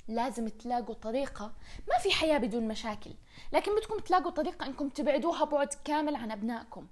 لازم 0.09 0.49
تلاقوا 0.49 0.95
طريقة 0.95 1.52
ما 1.88 1.99
في 1.99 2.11
حياة 2.11 2.38
بدون 2.38 2.68
مشاكل 2.68 3.11
لكن 3.52 3.77
بدكم 3.77 3.98
تلاقوا 3.98 4.31
طريقة 4.31 4.66
أنكم 4.66 4.88
تبعدوها 4.88 5.44
بعد 5.44 5.74
كامل 5.85 6.16
عن 6.16 6.31
أبنائكم. 6.31 6.87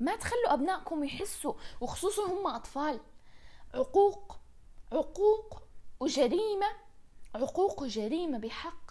ما 0.00 0.16
تخلوا 0.16 0.52
أبنائكم 0.52 1.04
يحسوا 1.04 1.54
وخصوصا 1.80 2.26
هم 2.26 2.46
أطفال 2.46 3.00
عقوق 3.74 4.36
عقوق 4.92 5.62
وجريمة 6.00 6.66
عقوق 7.34 7.82
وجريمة 7.82 8.38
بحق 8.38 8.90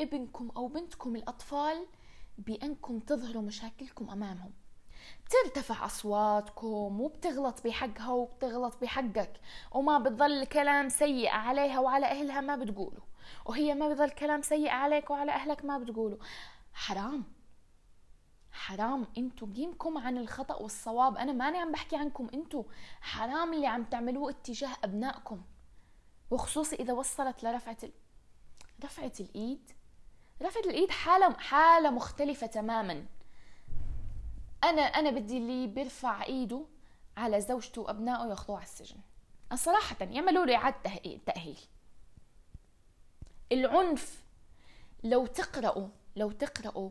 ابنكم 0.00 0.50
أو 0.56 0.68
بنتكم 0.68 1.16
الأطفال 1.16 1.86
بأنكم 2.38 2.98
تظهروا 2.98 3.42
مشاكلكم 3.42 4.10
أمامهم. 4.10 4.52
بترتفع 5.26 5.86
أصواتكم 5.86 7.00
وبتغلط 7.00 7.66
بحقها 7.66 8.10
وبتغلط 8.10 8.80
بحقك 8.82 9.40
وما 9.72 9.98
بتظل 9.98 10.44
كلام 10.44 10.88
سيء 10.88 11.28
عليها 11.28 11.80
وعلى 11.80 12.06
أهلها 12.06 12.40
ما 12.40 12.56
بتقولوا 12.56 13.02
وهي 13.46 13.74
ما 13.74 13.88
بظل 13.88 14.10
كلام 14.10 14.42
سيء 14.42 14.68
عليك 14.68 15.10
وعلى 15.10 15.32
أهلك 15.32 15.64
ما 15.64 15.78
بتقولوا 15.78 16.18
حرام. 16.72 17.24
حرام. 18.52 19.06
انتو 19.18 19.46
قيمكم 19.46 19.98
عن 19.98 20.18
الخطأ 20.18 20.54
والصواب. 20.54 21.16
أنا 21.16 21.32
ماني 21.32 21.58
عم 21.58 21.72
بحكي 21.72 21.96
عنكم 21.96 22.28
انتو 22.34 22.64
حرام 23.00 23.54
اللي 23.54 23.66
عم 23.66 23.84
تعملوه 23.84 24.30
اتجاه 24.30 24.76
أبنائكم. 24.84 25.42
وخصوصي 26.30 26.76
إذا 26.76 26.92
وصلت 26.92 27.44
لرفعة 27.44 27.76
ال... 27.82 27.92
رفعة 28.84 29.12
الإيد 29.20 29.72
رفعة 30.42 30.62
الإيد 30.62 30.90
حالة 30.90 31.32
حالة 31.32 31.90
مختلفة 31.90 32.46
تماما. 32.46 33.06
أنا 34.64 34.82
أنا 34.82 35.10
بدي 35.10 35.38
اللي 35.38 35.66
بيرفع 35.66 36.24
إيده 36.24 36.64
على 37.16 37.40
زوجته 37.40 37.82
وأبنائه 37.82 38.30
ياخذوه 38.30 38.56
على 38.56 38.66
السجن. 38.66 38.96
صراحة 39.54 39.96
يعملوا 40.00 40.46
له 40.46 40.54
إعادة 40.56 41.18
تأهيل. 41.26 41.58
العنف 43.52 44.22
لو 45.04 45.26
تقرأوا 45.26 45.88
لو 46.16 46.30
تقرأوا 46.30 46.90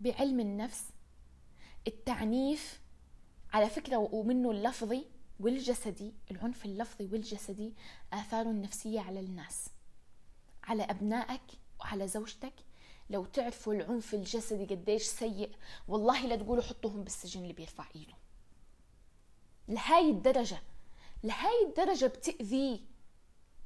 بعلم 0.00 0.40
النفس 0.40 0.90
التعنيف 1.86 2.80
على 3.52 3.70
فكرة 3.70 3.96
ومنه 3.96 4.50
اللفظي 4.50 5.06
والجسدي 5.40 6.14
العنف 6.30 6.64
اللفظي 6.64 7.06
والجسدي 7.06 7.74
آثاره 8.12 8.50
النفسية 8.50 9.00
على 9.00 9.20
الناس 9.20 9.70
على 10.64 10.82
أبنائك 10.82 11.42
وعلى 11.80 12.08
زوجتك؟ 12.08 12.54
لو 13.10 13.24
تعرفوا 13.24 13.74
العنف 13.74 14.14
الجسدي 14.14 14.64
قديش 14.64 15.02
سيء 15.02 15.50
والله 15.88 16.26
لا 16.26 16.36
تقولوا 16.36 16.62
حطوهم 16.62 17.04
بالسجن 17.04 17.42
اللي 17.42 17.52
بيرفع 17.52 17.84
إيده. 17.96 18.14
لهاي 19.68 20.10
الدرجة 20.10 20.62
لهاي 21.22 21.66
الدرجة 21.66 22.06
بتأذيه. 22.06 22.80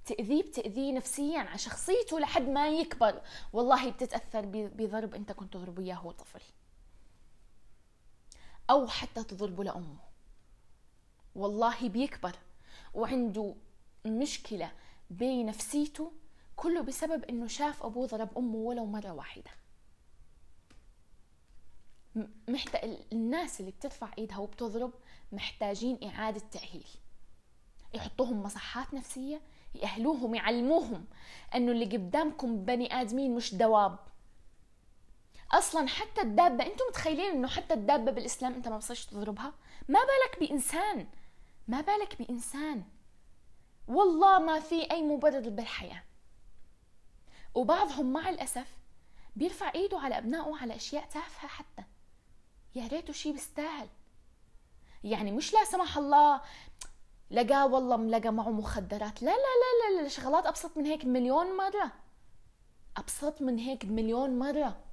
تأذيه 0.05 0.43
بتأذيه 0.43 0.93
نفسيا 0.93 1.39
على 1.39 1.59
شخصيته 1.59 2.21
لحد 2.21 2.49
ما 2.49 2.69
يكبر. 2.69 3.23
والله 3.53 3.91
بتتأثر 3.91 4.43
بضرب 4.47 5.15
أنت 5.15 5.33
كنت 5.33 5.53
تضربه 5.53 5.83
إياه 5.83 5.95
هو 5.95 6.11
طفل. 6.11 6.43
أو 8.71 8.87
حتى 8.87 9.25
تضربه 9.25 9.65
لأمه. 9.65 9.99
والله 11.35 11.89
بيكبر 11.89 12.37
وعنده 12.95 13.55
مشكلة 14.07 14.73
بنفسيته 15.11 16.13
كله 16.57 16.81
بسبب 16.81 17.25
إنه 17.25 17.47
شاف 17.47 17.83
أبوه 17.83 18.07
ضرب 18.07 18.39
أمه 18.39 18.57
ولو 18.57 18.87
مرة 18.87 19.13
واحدة. 19.13 19.51
محتاج 22.49 22.99
الناس 23.13 23.61
اللي 23.61 23.71
بترفع 23.71 24.09
إيدها 24.19 24.39
وبتضرب 24.39 24.93
محتاجين 25.33 26.05
إعادة 26.05 26.43
تأهيل. 26.51 26.87
يحطوهم 27.95 28.43
مصحات 28.43 28.95
نفسية 28.95 29.41
يأهلوهم 29.75 30.35
يعلموهم 30.35 31.07
إنه 31.55 31.73
اللي 31.73 31.85
قدامكم 31.85 32.65
بني 32.65 33.01
آدمين 33.01 33.35
مش 33.35 33.55
دواب. 33.55 33.99
أصلا 35.53 35.89
حتى 35.89 36.21
الدابة 36.21 36.67
أنتم 36.67 36.85
متخيلين 36.89 37.33
إنه 37.35 37.49
حتى 37.49 37.75
الدابة 37.75 38.13
بالإسلام 38.13 38.55
أنت 38.55 38.69
ما 38.69 38.77
بصيرش 38.77 39.07
تضربها؟ 39.07 39.55
ما 39.89 39.99
بالك 40.01 40.41
بإنسان 40.41 41.07
ما 41.69 41.81
بالك 41.81 42.23
بإنسان. 42.23 42.85
والله 43.89 44.39
ما 44.39 44.61
في 44.61 44.91
أي 44.91 45.03
مبرر 45.03 45.49
بالحياة. 45.49 46.03
وبعضهم 47.55 48.13
مع 48.13 48.29
الأسف 48.29 48.67
بيرفع 49.37 49.73
إيده 49.75 49.99
على 49.99 50.19
أبنائه 50.19 50.57
على 50.57 50.77
أشياء 50.77 51.05
تافهة 51.05 51.49
حتى. 51.49 51.85
يا 52.75 52.87
ريته 52.87 53.13
شيء 53.13 53.33
بيستاهل. 53.33 53.89
يعني 55.05 55.33
مش 55.33 55.53
لا 55.53 55.65
سمح 55.65 55.99
الله 55.99 56.41
لقاه 57.31 57.67
والله 57.67 57.97
ملقى 57.97 58.31
معه 58.31 58.51
مخدرات. 58.51 59.23
لا 59.23 59.31
لا 59.31 59.37
لا 59.37 59.97
لا, 59.97 60.03
لا 60.03 60.09
شغلات 60.09 60.47
أبسط 60.47 60.77
من 60.77 60.87
هيك 60.87 61.05
مليون 61.05 61.57
مرة. 61.57 61.93
أبسط 62.97 63.43
من 63.43 63.59
هيك 63.59 63.87
بمليون 63.87 64.39
مرة. 64.39 64.85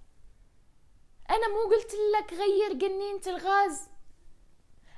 أنا 1.30 1.48
مو 1.48 1.70
قلت 1.70 1.92
لك 2.16 2.34
غير 2.34 2.72
قنينة 2.72 3.22
الغاز. 3.28 3.90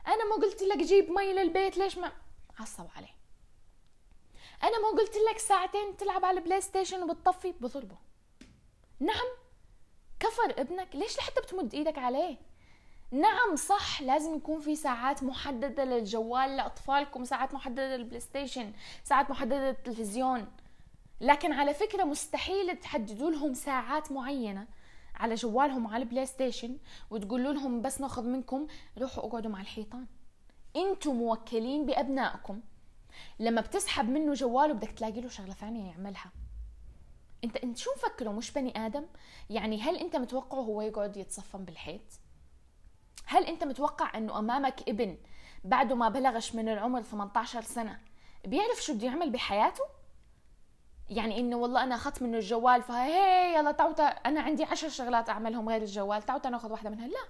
أنا 0.08 0.26
مو 0.26 0.36
قلت 0.42 0.62
لك 0.62 0.78
جيب 0.78 1.10
مي 1.10 1.34
للبيت 1.34 1.78
ليش 1.78 1.98
ما 1.98 2.12
عصب 2.60 2.88
عليه. 2.96 3.23
أنا 4.64 4.82
ما 4.82 5.00
قلت 5.00 5.16
لك 5.32 5.38
ساعتين 5.38 5.98
تلعب 5.98 6.26
على 6.26 6.40
البلاي 6.40 6.62
ستيشن 6.62 7.04
وبتطفي؟ 7.04 7.52
بضربه 7.52 7.98
نعم 9.00 9.26
كفر 10.20 10.62
ابنك. 10.62 10.96
ليش 10.96 11.18
لحتى 11.18 11.42
بتمد 11.42 11.74
إيدك 11.74 11.98
عليه؟ 11.98 12.38
نعم 13.12 13.56
صح 13.56 14.02
لازم 14.02 14.36
يكون 14.36 14.60
في 14.60 14.76
ساعات 14.76 15.24
محددة 15.24 15.84
للجوال 15.84 16.58
لأطفالكم 16.58 17.26
ساعات 17.26 17.54
محددة 17.54 17.98
للبلاي 17.98 18.20
ستيشن 18.20 18.74
ساعات 19.04 19.30
محددة 19.30 19.70
للتلفزيون. 19.70 20.48
لكن 21.22 21.54
على 21.54 21.74
فكرة 21.74 22.04
مستحيل 22.04 22.78
تحددوا 22.78 23.32
لهم 23.32 23.54
ساعات 23.54 24.12
معينة 24.12 24.68
على 25.16 25.36
جوالهم 25.36 25.88
على 25.88 26.04
البلاي 26.04 26.26
ستيشن 26.26 26.78
وتقولوا 27.12 27.54
لهم 27.54 27.82
بس 27.82 28.02
ناخذ 28.02 28.24
منكم 28.24 28.68
روحوا 28.98 29.26
اقعدوا 29.26 29.52
مع 29.52 29.62
الحيطان. 29.62 30.06
أنتم 30.76 31.16
موكلين 31.16 31.86
بأبنائكم. 31.86 32.62
لما 33.40 33.62
بتسحب 33.62 34.10
منه 34.10 34.34
جواله 34.34 34.74
بدك 34.74 34.92
تلاقي 34.92 35.22
له 35.22 35.30
شغلة 35.30 35.54
ثانية 35.54 35.92
يعملها. 35.92 36.32
انت 37.44 37.58
انت 37.58 37.78
شو 37.78 37.92
مفكره؟ 37.96 38.32
مش 38.32 38.52
بني 38.52 38.86
آدم؟ 38.86 39.06
يعني 39.50 39.82
هل 39.82 39.98
انت 39.98 40.16
متوقعه 40.16 40.60
هو 40.60 40.82
يقعد 40.82 41.18
يتصفن 41.18 41.66
بالحيط؟ 41.66 42.20
هل 43.26 43.46
انت 43.46 43.64
متوقع 43.64 44.18
انه 44.18 44.40
أمامك 44.40 44.90
ابن 44.90 45.18
بعده 45.64 45.96
ما 45.96 46.10
بلغش 46.10 46.56
من 46.56 46.70
العمر 46.70 47.02
18 47.02 47.62
سنة 47.62 48.00
بيعرف 48.46 48.84
شو 48.84 48.94
بده 48.94 49.08
يعمل 49.08 49.30
بحياته؟ 49.32 49.84
يعني 51.10 51.40
إنه 51.40 51.56
والله 51.56 51.84
أنا 51.84 51.96
أخذت 51.96 52.22
منه 52.22 52.38
الجوال 52.38 52.82
فهي 52.82 53.56
يلا 53.56 53.72
تعوا 53.72 54.04
أنا 54.04 54.42
عندي 54.42 54.64
عشر 54.64 54.90
شغلات 54.90 55.30
أعملهم 55.30 55.70
غير 55.70 55.82
الجوال 55.82 56.22
تعوا 56.24 56.50
ناخذ 56.50 56.72
واحدة 56.72 56.90
منها. 56.90 57.08
لا. 57.08 57.28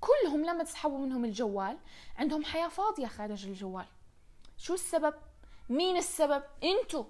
كلهم 0.00 0.44
لما 0.44 0.64
تسحبوا 0.64 0.98
منهم 0.98 1.24
الجوال 1.24 1.78
عندهم 2.16 2.44
حياة 2.44 2.68
فاضية 2.68 3.06
خارج 3.06 3.46
الجوال. 3.46 3.86
شو 4.58 4.74
السبب؟ 4.74 5.14
مين 5.68 5.96
السبب؟ 5.96 6.42
انتو. 6.64 7.04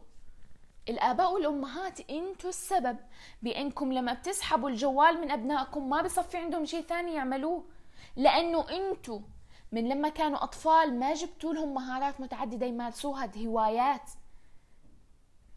الآباء 0.89 1.33
والأمهات 1.33 2.11
انتو 2.11 2.49
السبب. 2.49 2.99
بأنكم 3.43 3.93
لما 3.93 4.13
بتسحبوا 4.13 4.69
الجوال 4.69 5.21
من 5.21 5.31
أبنائكم 5.31 5.91
ما 5.91 6.03
بصفي 6.03 6.37
عندهم 6.37 6.65
شيء 6.65 6.83
ثاني 6.83 7.15
يعملوه. 7.15 7.65
لأنه 8.17 8.71
انتو 8.71 9.21
من 9.73 9.89
لما 9.89 10.09
كانوا 10.09 10.45
أطفال 10.45 10.99
ما 10.99 11.15
جبتوا 11.15 11.55
لهم 11.55 11.75
مهارات 11.75 12.21
متعددة 12.21 12.67
يمارسوها 12.67 13.31
هوايات. 13.37 14.11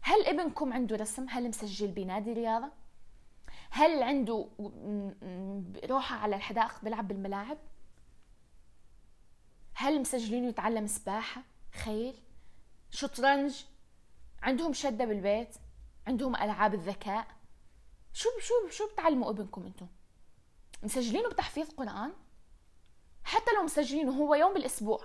هل 0.00 0.26
ابنكم 0.26 0.72
عنده 0.72 0.96
رسم؟ 0.96 1.26
هل 1.28 1.48
مسجل 1.48 1.88
بنادي 1.88 2.32
رياضة؟ 2.32 2.70
هل 3.70 4.02
عنده 4.02 4.48
روحه 5.84 6.16
على 6.16 6.36
الحدائق 6.36 6.84
بيلعب 6.84 7.08
بالملاعب؟ 7.08 7.58
هل 9.74 10.00
مسجلينه 10.00 10.48
يتعلم 10.48 10.86
سباحة؟ 10.86 11.42
خيل 11.72 12.14
شطرنج 12.90 13.64
عندهم 14.42 14.72
شدة 14.72 15.04
بالبيت 15.04 15.56
عندهم 16.06 16.36
ألعاب 16.36 16.74
الذكاء. 16.74 17.26
شو 18.12 18.28
شو 18.40 18.54
شو 18.70 18.92
بتعلموا 18.92 19.30
ابنكم 19.30 19.66
أنتم؟ 19.66 19.86
مسجلينه 20.82 21.28
بتحفيظ 21.28 21.70
قرآن؟ 21.70 22.12
حتى 23.24 23.50
لو 23.56 23.62
مسجلينه 23.62 24.12
هو 24.12 24.34
يوم 24.34 24.54
بالأسبوع. 24.54 25.04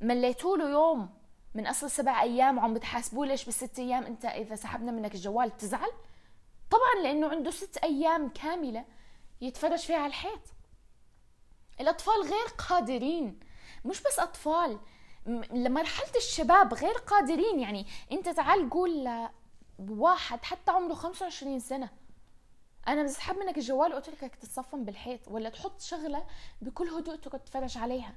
مليتوا 0.00 0.56
له 0.56 0.70
يوم 0.70 1.14
من 1.54 1.66
أصل 1.66 1.90
سبع 1.90 2.22
أيام 2.22 2.58
وعم 2.58 2.74
بتحاسبوه 2.74 3.26
ليش 3.26 3.44
بالست 3.44 3.78
أيام؟ 3.78 4.04
أنت 4.04 4.24
إذا 4.24 4.56
سحبنا 4.56 4.92
منك 4.92 5.14
الجوال 5.14 5.48
بتزعل؟ 5.48 5.90
طبعا 6.70 7.02
لأنه 7.02 7.28
عنده 7.28 7.50
ست 7.50 7.76
أيام 7.76 8.28
كاملة 8.28 8.84
يتفرج 9.40 9.78
فيها 9.78 9.96
على 9.96 10.06
الحيط. 10.06 10.40
الأطفال 11.80 12.22
غير 12.22 12.46
قادرين. 12.68 13.40
مش 13.84 14.02
بس 14.02 14.18
أطفال 14.18 14.78
لمرحلة 15.26 16.16
الشباب 16.16 16.74
غير 16.74 16.94
قادرين. 16.94 17.60
يعني 17.60 17.86
انت 18.12 18.28
تعال 18.28 18.70
قول 18.70 19.08
لواحد 19.78 20.44
حتى 20.44 20.70
عمره 20.70 20.94
25 20.94 21.60
سنة. 21.60 21.88
أنا 22.88 23.02
بسحب 23.02 23.38
منك 23.38 23.56
الجوال 23.56 23.94
واتركك 23.94 24.34
تتصفن 24.34 24.84
بالحيط 24.84 25.28
ولا 25.28 25.48
تحط 25.48 25.80
شغلة 25.80 26.24
بكل 26.62 26.88
هدوء 26.88 27.16
تقعد 27.16 27.40
تتفرج 27.40 27.78
عليها. 27.78 28.14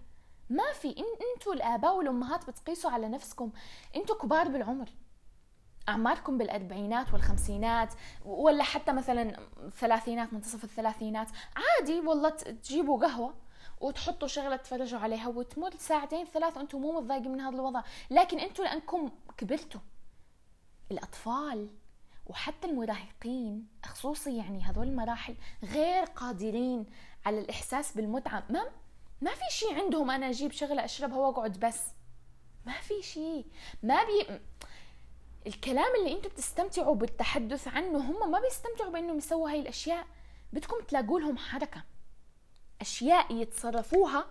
ما 0.49 0.73
في. 0.73 0.87
إن 0.87 1.03
أنتوا 1.33 1.53
الآباء 1.53 1.97
والأمهات 1.97 2.49
بتقيسوا 2.49 2.91
على 2.91 3.07
نفسكم. 3.07 3.51
أنتوا 3.95 4.15
كبار 4.15 4.47
بالعمر. 4.47 4.89
أعماركم 5.89 6.37
بالأربعينات 6.37 7.13
والخمسينات 7.13 7.93
ولا 8.25 8.63
حتى 8.63 8.91
مثلا 8.91 9.39
الثلاثينات 9.65 10.33
منتصف 10.33 10.63
الثلاثينات. 10.63 11.27
عادي 11.55 11.99
والله 11.99 12.29
تجيبوا 12.29 13.07
قهوة. 13.07 13.33
وتحطوا 13.81 14.27
شغلة 14.27 14.55
تفرجوا 14.55 14.99
عليها 14.99 15.27
وتمر 15.27 15.71
ساعتين 15.77 16.25
ثلاث 16.25 16.57
وأنتم 16.57 16.81
مو 16.81 16.99
متضايقين 17.01 17.31
من 17.31 17.41
هذا 17.41 17.55
الوضع. 17.55 17.83
لكن 18.11 18.39
أنتم 18.39 18.63
لأنكم 18.63 19.11
كبرتوا. 19.37 19.81
الأطفال 20.91 21.69
وحتى 22.27 22.67
المراهقين 22.67 23.67
خصوصي 23.85 24.37
يعني 24.37 24.61
هذول 24.61 24.87
المراحل 24.87 25.35
غير 25.63 26.03
قادرين 26.03 26.85
على 27.25 27.39
الإحساس 27.39 27.91
بالمتعة. 27.91 28.43
ما 28.49 28.65
ما 29.21 29.31
في 29.31 29.41
شيء 29.49 29.73
عندهم 29.83 30.11
أنا 30.11 30.29
أجيب 30.29 30.51
شغلة 30.51 30.85
أشربها 30.85 31.17
وأقعد 31.17 31.59
بس. 31.59 31.81
ما 32.65 32.73
في 32.81 33.01
شيء. 33.01 33.45
ما 33.83 34.03
بي 34.03 34.39
الكلام 35.47 35.95
اللي 35.99 36.17
أنتم 36.17 36.29
بتستمتعوا 36.29 36.95
بالتحدث 36.95 37.67
عنه 37.67 37.97
هم 37.97 38.31
ما 38.31 38.39
بيستمتعوا 38.39 38.91
بأنهم 38.91 39.17
يسووا 39.17 39.49
هاي 39.49 39.59
الأشياء. 39.59 40.05
بدكم 40.53 40.75
تلاقوا 40.87 41.19
لهم 41.19 41.37
حركة. 41.37 41.83
أشياء 42.81 43.33
يتصرفوها. 43.33 44.25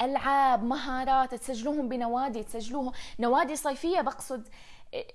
ألعاب 0.00 0.64
مهارات 0.64 1.34
تسجلوهم 1.34 1.88
بنوادي 1.88 2.42
تسجلوهم 2.42 2.92
نوادي 3.18 3.56
صيفية 3.56 4.00
بقصد 4.00 4.48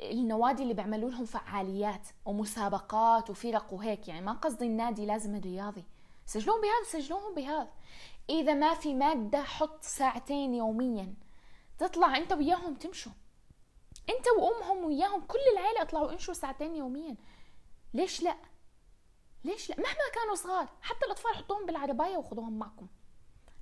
النوادي 0.02 0.64
اللي 0.64 0.74
بيعملوا 0.74 1.10
لهم 1.10 1.26
فعاليات 1.26 2.08
ومسابقات 2.26 3.30
وفرق 3.30 3.74
وهيك. 3.74 4.08
يعني 4.08 4.22
ما 4.22 4.32
قصدي 4.32 4.66
النادي 4.66 5.06
لازم 5.06 5.36
الرياضي. 5.36 5.84
سجلوهم 6.26 6.62
بهذا 6.62 7.02
سجلوهم 7.02 7.36
بهذا. 7.36 7.70
إذا 8.30 8.54
ما 8.54 8.74
في 8.74 8.94
مادة 8.94 9.44
حط 9.44 9.84
ساعتين 9.84 10.54
يوميا. 10.54 11.14
تطلع 11.80 12.18
أنت 12.18 12.34
وياهم 12.34 12.74
تمشوا. 12.74 13.12
أنت 14.10 14.28
وأمهم 14.38 14.86
وياهم 14.86 15.22
كل 15.22 15.40
العيلة 15.54 15.82
اطلعوا 15.82 16.12
امشوا 16.14 16.34
ساعتين 16.34 16.76
يوميا. 16.76 17.16
ليش 17.94 18.24
لا؟ 18.24 18.36
ليش 19.44 19.70
لا؟ 19.70 19.76
مهما 19.78 20.10
كانوا 20.16 20.36
صغار 20.36 20.70
حتى 20.82 21.06
الأطفال 21.06 21.36
حطوهم 21.36 21.66
بالعرباية 21.66 22.18
وخذوهم 22.18 22.60
معكم. 22.60 22.88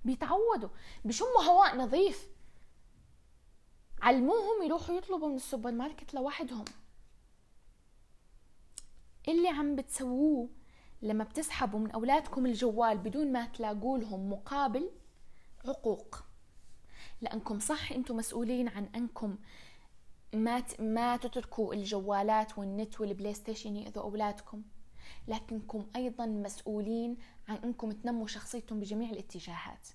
بيتعودوا. 0.06 0.70
بشموا 1.06 1.44
هواء 1.44 1.78
نظيف. 1.78 2.28
علموهم 4.02 4.64
يروحوا 4.64 4.96
يطلبوا 4.96 5.28
من 5.28 5.36
السوبر 5.36 5.72
ماركت 5.72 6.14
لوحدهم. 6.14 6.66
اللي 9.28 9.50
عم 9.50 9.76
بتسووه 9.76 10.50
لما 11.02 11.24
بتسحبوا 11.24 11.80
من 11.80 11.92
أولادكم 11.92 12.46
الجوال 12.46 12.98
بدون 12.98 13.32
ما 13.32 13.46
تلاقوا 13.46 13.98
لهم 13.98 14.30
مقابل 14.30 14.92
عقوق. 15.66 16.24
لأنكم 17.22 17.60
صح 17.60 17.92
أنتم 17.92 18.18
مسؤولين 18.18 18.68
عن 18.68 18.86
أنكم 18.96 19.38
ما 20.34 20.64
ما 20.80 21.18
تتركوا 21.18 21.74
الجوالات 21.74 22.58
والنت 22.58 23.02
والبلاي 23.02 23.34
ستيشن 23.34 23.76
يأذوا 23.76 24.04
أولادكم. 24.04 24.64
لكنكم 25.28 25.86
أيضا 25.96 26.26
مسؤولين 26.26 27.18
عن 27.48 27.56
أنكم 27.56 27.92
تنموا 27.92 28.28
شخصيتهم 28.28 28.80
بجميع 28.80 29.10
الاتجاهات. 29.10 29.88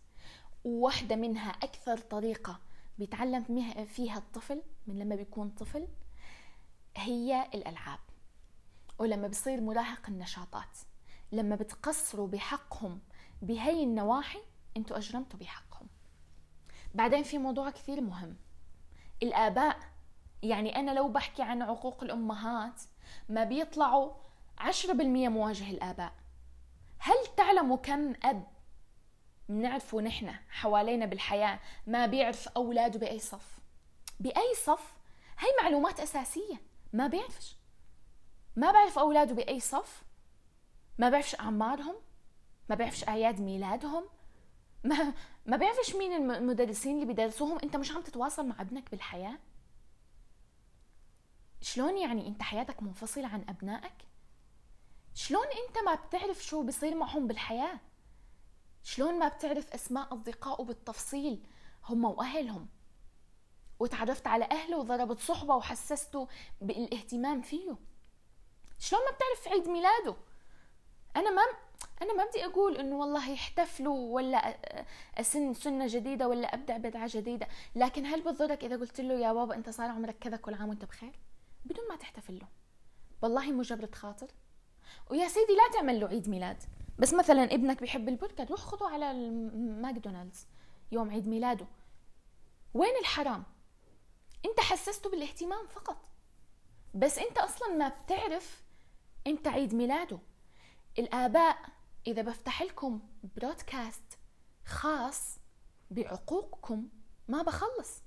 وواحدة 0.64 1.16
منها 1.16 1.50
أكثر 1.50 1.98
طريقة 1.98 2.60
بيتعلم 2.98 3.44
فيها 3.84 4.18
الطفل 4.18 4.62
من 4.86 4.98
لما 4.98 5.16
بيكون 5.16 5.48
طفل 5.50 5.88
هي 6.96 7.48
الألعاب. 7.54 7.98
ولما 8.98 9.28
بصير 9.28 9.60
مراهق 9.60 10.08
النشاطات. 10.08 10.78
لما 11.32 11.56
بتقصروا 11.56 12.28
بحقهم 12.28 13.00
بهي 13.42 13.82
النواحي 13.82 14.40
أنتوا 14.76 14.96
أجرمتوا 14.96 15.38
بحقهم. 15.38 15.88
بعدين 16.94 17.22
في 17.22 17.38
موضوع 17.38 17.70
كثير 17.70 18.00
مهم. 18.00 18.36
الآباء 19.22 19.78
يعني 20.42 20.76
أنا 20.76 20.90
لو 20.90 21.08
بحكي 21.08 21.42
عن 21.42 21.62
عقوق 21.62 22.04
الأمهات 22.04 22.82
ما 23.28 23.44
بيطلعوا 23.44 24.12
10% 24.60 25.02
مواجه 25.28 25.70
الآباء. 25.70 26.12
هل 26.98 27.14
تعلموا 27.36 27.76
كم 27.76 28.14
أب 28.22 28.46
بنعرفه 29.48 30.00
نحن 30.00 30.34
حوالينا 30.48 31.06
بالحياة 31.06 31.58
ما 31.86 32.06
بيعرف 32.06 32.48
أولاده 32.48 32.98
بأي 32.98 33.18
صف؟ 33.18 33.58
بأي 34.20 34.54
صف؟ 34.64 34.94
هي 35.38 35.48
معلومات 35.62 36.00
أساسية. 36.00 36.60
ما 36.92 37.06
بيعرفش. 37.06 37.56
ما 38.56 38.72
بعرف 38.72 38.98
أولاده 38.98 39.34
بأي 39.34 39.60
صف. 39.60 40.02
ما 40.98 41.08
بيعرفش 41.08 41.34
أعمارهم. 41.34 41.94
ما 42.68 42.74
بيعرفش 42.74 43.08
أعياد 43.08 43.40
ميلادهم. 43.40 44.04
ما 44.84 45.12
ما 45.46 45.56
بيعرفش 45.56 45.94
مين 45.94 46.12
المدرسين 46.30 46.94
اللي 46.94 47.06
بيدرسوهم. 47.06 47.58
أنت 47.64 47.76
مش 47.76 47.92
عم 47.92 48.02
تتواصل 48.02 48.46
مع 48.46 48.60
ابنك 48.60 48.90
بالحياة؟ 48.90 49.38
شلون 51.60 51.98
يعني 51.98 52.26
أنت 52.28 52.42
حياتك 52.42 52.82
منفصلة 52.82 53.26
عن 53.28 53.44
أبنائك؟ 53.48 53.94
شلون 55.16 55.46
انت 55.46 55.78
ما 55.84 55.94
بتعرف 55.94 56.44
شو 56.44 56.62
بيصير 56.62 56.94
معهم 56.94 57.26
بالحياة؟ 57.26 57.80
شلون 58.82 59.18
ما 59.18 59.28
بتعرف 59.28 59.74
أسماء 59.74 60.14
اصدقائه 60.14 60.64
بالتفصيل 60.64 61.46
هم 61.84 62.04
وأهلهم. 62.04 62.68
وتعرفت 63.78 64.26
على 64.26 64.44
أهله 64.44 64.78
وضربت 64.78 65.18
صحبة 65.18 65.56
وحسسته 65.56 66.28
بالإهتمام 66.60 67.42
فيه. 67.42 67.76
شلون 68.78 69.02
ما 69.04 69.10
بتعرف 69.10 69.48
عيد 69.48 69.68
ميلاده؟ 69.68 70.16
أنا 71.16 71.30
ما 71.30 71.42
أنا 72.02 72.14
ما 72.14 72.24
بدي 72.24 72.44
أقول 72.44 72.76
إنه 72.76 72.96
والله 72.96 73.30
يحتفلوا 73.30 74.14
ولا 74.14 74.58
أسن 75.20 75.54
سنة 75.54 75.86
جديدة 75.86 76.28
ولا 76.28 76.54
أبدع 76.54 76.76
بدعة 76.76 77.08
جديدة. 77.12 77.48
لكن 77.74 78.06
هل 78.06 78.22
بضرك 78.22 78.64
إذا 78.64 78.76
قلت 78.76 79.00
له 79.00 79.14
يا 79.14 79.32
بابا 79.32 79.54
أنت 79.54 79.70
صار 79.70 79.90
عمرك 79.90 80.18
كذا 80.18 80.36
كل 80.36 80.54
عام 80.54 80.68
وأنت 80.68 80.84
بخير؟ 80.84 81.18
بدون 81.64 81.88
ما 81.88 81.96
تحتفل 81.96 82.38
له. 82.38 82.48
والله 83.22 83.52
مجرد 83.52 83.94
خاطر. 83.94 84.30
ويا 85.10 85.28
سيدي 85.28 85.52
لا 85.52 85.78
تعمل 85.78 86.00
له 86.00 86.08
عيد 86.08 86.28
ميلاد. 86.28 86.62
بس 86.98 87.14
مثلا 87.14 87.44
ابنك 87.44 87.80
بيحب 87.80 88.08
البرجر 88.08 88.50
روح 88.50 88.60
خذه 88.60 88.88
على 88.88 89.30
ماكدونالدز 89.54 90.46
يوم 90.92 91.10
عيد 91.10 91.28
ميلاده. 91.28 91.66
وين 92.74 92.96
الحرام؟ 93.00 93.44
انت 94.44 94.60
حسسته 94.60 95.10
بالاهتمام 95.10 95.66
فقط. 95.66 95.96
بس 96.94 97.18
انت 97.18 97.38
أصلا 97.38 97.68
ما 97.74 97.88
بتعرف 97.88 98.62
إمتى 99.26 99.48
عيد 99.48 99.74
ميلاده. 99.74 100.18
الآباء 100.98 101.58
إذا 102.06 102.22
بفتح 102.22 102.62
لكم 102.62 103.00
broadcast 103.36 104.18
خاص 104.64 105.38
بعقوقكم 105.90 106.88
ما 107.28 107.42
بخلص. 107.42 108.02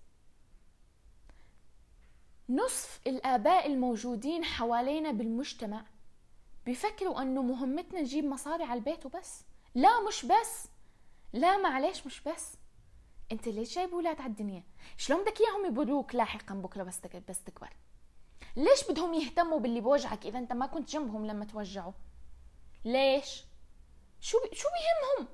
نصف 2.50 3.00
الآباء 3.08 3.68
الموجودين 3.68 4.44
حوالينا 4.44 5.12
بالمجتمع 5.12 5.86
بيفكروا 6.66 7.22
أنه 7.22 7.42
مهمتنا 7.42 8.02
نجيب 8.02 8.26
مصاري 8.26 8.64
على 8.64 8.78
البيت 8.78 9.06
وبس. 9.06 9.46
لا 9.76 10.02
مش 10.08 10.26
بس. 10.26 10.68
لا 11.34 11.58
معلش 11.58 12.06
مش 12.06 12.22
بس. 12.22 12.54
انت 13.32 13.48
ليش 13.48 13.76
جايب 13.76 13.94
أولاد 13.94 14.22
على 14.22 14.30
الدنيا؟ 14.30 14.64
شلون 14.98 15.22
بدك 15.22 15.42
إياهم 15.42 15.66
يبروك 15.66 16.16
لاحقا 16.16 16.56
بكرة 16.56 16.84
بس 16.84 17.02
بس 17.30 17.44
تكبر؟ 17.44 17.70
ليش 18.56 18.92
بدهم 18.92 19.14
يهتموا 19.14 19.60
باللي 19.60 19.82
بوجعك 19.82 20.26
إذا 20.26 20.40
أنت 20.40 20.54
ما 20.54 20.66
كنت 20.66 20.90
جنبهم 20.90 21.26
لما 21.26 21.46
توجعوا؟ 21.46 21.94
ليش؟ 22.86 23.44
شو 24.20 24.38
بي... 24.40 24.56
شو 24.56 24.68
بيهمهم؟ 24.70 25.34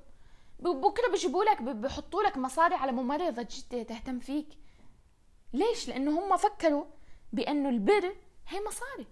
بكرة 0.80 1.10
بيجيبوا 1.10 1.44
لك 1.44 1.62
بحطوا 1.62 2.22
لك 2.22 2.36
مصاري 2.36 2.74
على 2.74 2.92
ممرضة 2.92 3.42
تهتم 3.70 4.18
فيك. 4.18 4.48
ليش؟ 5.52 5.88
لأنه 5.88 6.20
هم 6.20 6.36
فكروا 6.36 6.84
بأنه 7.32 7.68
البر 7.68 8.16
هي 8.48 8.60
مصاري. 8.66 9.06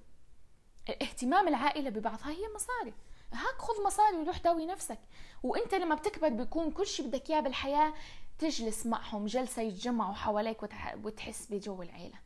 اهتمام 0.91 1.49
العائلة 1.49 1.91
ببعضها 1.91 2.31
هي 2.31 2.49
مصاري. 2.55 2.95
هاك 3.33 3.59
خذ 3.59 3.85
مصاري 3.87 4.17
وروح 4.17 4.39
داوي 4.39 4.67
نفسك. 4.67 4.99
وانت 5.43 5.75
لما 5.75 5.95
بتكبر 5.95 6.29
بيكون 6.29 6.71
كل 6.71 6.87
شيء 6.87 7.07
بدك 7.07 7.31
إياه 7.31 7.41
بالحياة 7.41 7.95
تجلس 8.39 8.87
معهم 8.87 9.27
جلسة 9.27 9.63
يتجمعوا 9.63 10.15
حواليك 10.15 10.63
وتحس 11.05 11.47
بجو 11.47 11.83
العيلة. 11.83 12.19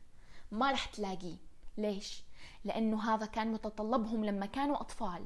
ما 0.51 0.71
رح 0.71 0.85
تلاقيه. 0.85 1.35
ليش؟ 1.77 2.23
لأنه 2.65 3.13
هذا 3.13 3.25
كان 3.25 3.51
متطلبهم 3.51 4.25
لما 4.25 4.45
كانوا 4.45 4.81
أطفال. 4.81 5.25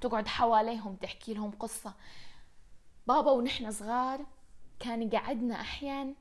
تقعد 0.00 0.28
حواليهم 0.28 0.96
تحكي 0.96 1.34
لهم 1.34 1.50
قصة. 1.50 1.94
بابا 3.06 3.30
ونحن 3.30 3.70
صغار 3.70 4.26
كان 4.80 5.02
يقعدنا 5.02 5.60
أحيان 5.60 6.14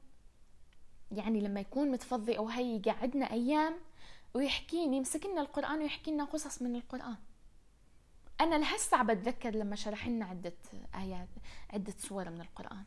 يعني 1.12 1.42
لما 1.42 1.60
يكون 1.60 1.92
متفضي 1.92 2.38
أو 2.38 2.50
هي 2.50 2.76
يقعدنا 2.76 3.32
أيام 3.32 3.74
ويحكيني 4.34 4.98
يمسك 4.98 5.26
لنا 5.26 5.42
القرآن 5.42 5.80
ويحكي 5.80 6.12
لنا 6.12 6.24
قصص 6.24 6.62
من 6.62 6.76
القرآن. 6.76 7.18
أنا 8.42 8.56
لهسه 8.56 9.04
بتذكر 9.04 9.56
لما 9.56 9.76
شرح 9.76 10.08
لنا 10.08 10.26
عدة 10.26 10.54
آيات 10.96 11.30
عدة 11.70 11.94
سور 11.98 12.30
من 12.30 12.42
القرآن. 12.42 12.86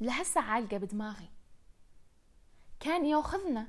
لهسه 0.00 0.40
عالقه 0.40 0.76
بدماغي. 0.76 1.28
كان 2.80 3.06
يأخذنا 3.06 3.68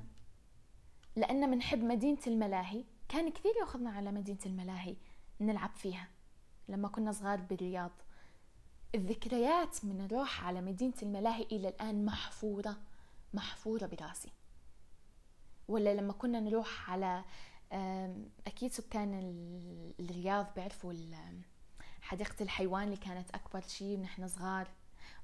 لأن 1.15 1.52
بنحب 1.52 1.84
مدينة 1.84 2.19
الملاهي 2.28 2.84
كان 3.10 3.32
كثير 3.32 3.52
يأخذنا 3.60 3.91
على 3.91 4.12
مدينة 4.12 4.39
الملاهي 4.45 4.95
نلعب 5.39 5.71
فيها. 5.75 6.08
لما 6.67 6.88
كنا 6.88 7.12
صغار 7.12 7.41
بالرياض. 7.41 7.91
الذكريات 8.95 9.86
من 9.86 9.97
نروح 9.97 10.45
على 10.45 10.62
مدينة 10.62 10.93
الملاهي 11.04 11.43
إلى 11.43 11.69
الآن 11.69 12.06
محفورة 12.06 12.78
محفورة 13.34 13.86
براسي. 13.86 14.32
ولا 15.69 15.93
لما 15.93 16.13
كنا 16.13 16.39
نروح 16.39 16.91
على 16.91 17.23
أكيد 18.47 18.71
سكان 18.71 19.13
الرياض 19.99 20.53
بيعرفوا 20.55 20.93
حديقة 22.01 22.43
الحيوان 22.43 22.84
اللي 22.84 22.97
كانت 22.97 23.32
أكبر 23.32 23.62
شيء 23.62 23.97
ونحن 23.97 24.27
صغار 24.27 24.67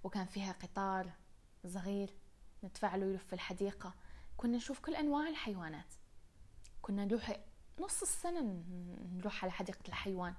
وكان 0.03 0.25
فيها 0.25 0.51
قطار 0.51 1.11
صغير 1.67 2.13
ندفع 2.63 2.95
له 2.95 3.05
يلف 3.05 3.33
الحديقة. 3.33 3.93
كنا 4.37 4.57
نشوف 4.57 4.79
كل 4.79 4.95
أنواع 4.95 5.27
الحيوانات. 5.27 5.93
كنا 6.81 7.05
نروح 7.05 7.39
نص 7.79 8.01
السنة 8.01 8.63
نروح 9.15 9.43
على 9.43 9.51
حديقة 9.51 9.87
الحيوان. 9.87 10.33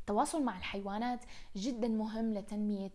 التواصل 0.00 0.44
مع 0.44 0.58
الحيوانات 0.58 1.24
جدا 1.56 1.88
مهم 1.88 2.34
لتنمية 2.34 2.92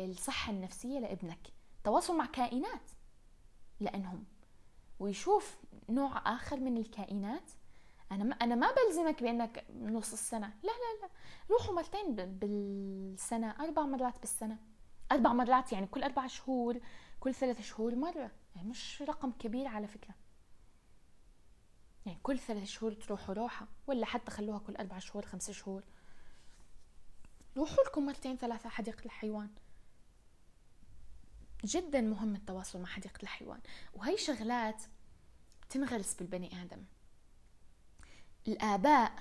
الصحة 0.00 0.52
النفسية 0.52 0.98
لابنك. 0.98 1.48
التواصل 1.78 2.18
مع 2.18 2.26
كائنات 2.26 2.90
لأنهم 3.80 4.24
ويشوف 5.02 5.56
نوع 5.88 6.34
آخر 6.34 6.60
من 6.60 6.76
الكائنات. 6.76 7.50
أنا 8.12 8.24
ما 8.24 8.34
أنا 8.34 8.54
ما 8.54 8.66
بلزمك 8.72 9.22
بأنك 9.22 9.66
نص 9.80 10.12
السنة. 10.12 10.46
لا 10.46 10.70
لا 10.70 11.02
لا. 11.02 11.10
روحوا 11.50 11.74
مرتين 11.74 12.14
بالسنة 12.14 13.50
أربع 13.50 13.82
مرات 13.82 14.18
بالسنة. 14.18 14.58
أربع 15.12 15.32
مرات 15.32 15.72
يعني 15.72 15.86
كل 15.86 16.02
أربع 16.02 16.26
شهور 16.26 16.80
كل 17.20 17.34
ثلاث 17.34 17.60
شهور 17.60 17.94
مرة. 17.94 18.30
يعني 18.56 18.68
مش 18.68 19.02
رقم 19.02 19.32
كبير 19.32 19.66
على 19.66 19.86
فكرة. 19.86 20.14
يعني 22.06 22.18
كل 22.22 22.38
ثلاث 22.38 22.64
شهور 22.64 22.92
تروحوا 22.92 23.34
روحة 23.34 23.66
ولا 23.86 24.06
حتى 24.06 24.30
خلوها 24.30 24.58
كل 24.58 24.76
أربع 24.76 24.98
شهور 24.98 25.26
خمس 25.26 25.50
شهور. 25.50 25.82
روحوا 27.56 27.84
لكم 27.84 28.06
مرتين 28.06 28.36
ثلاثة 28.36 28.68
حديقة 28.68 29.04
الحيوان 29.04 29.50
جدا 31.64 32.00
مهم 32.00 32.34
التواصل 32.34 32.80
مع 32.80 32.88
حديقة 32.88 33.22
الحيوان 33.22 33.60
وهي 33.94 34.16
شغلات 34.16 34.82
تنغرس 35.72 36.14
بالبني 36.14 36.62
آدم. 36.62 36.84
الآباء 38.48 39.12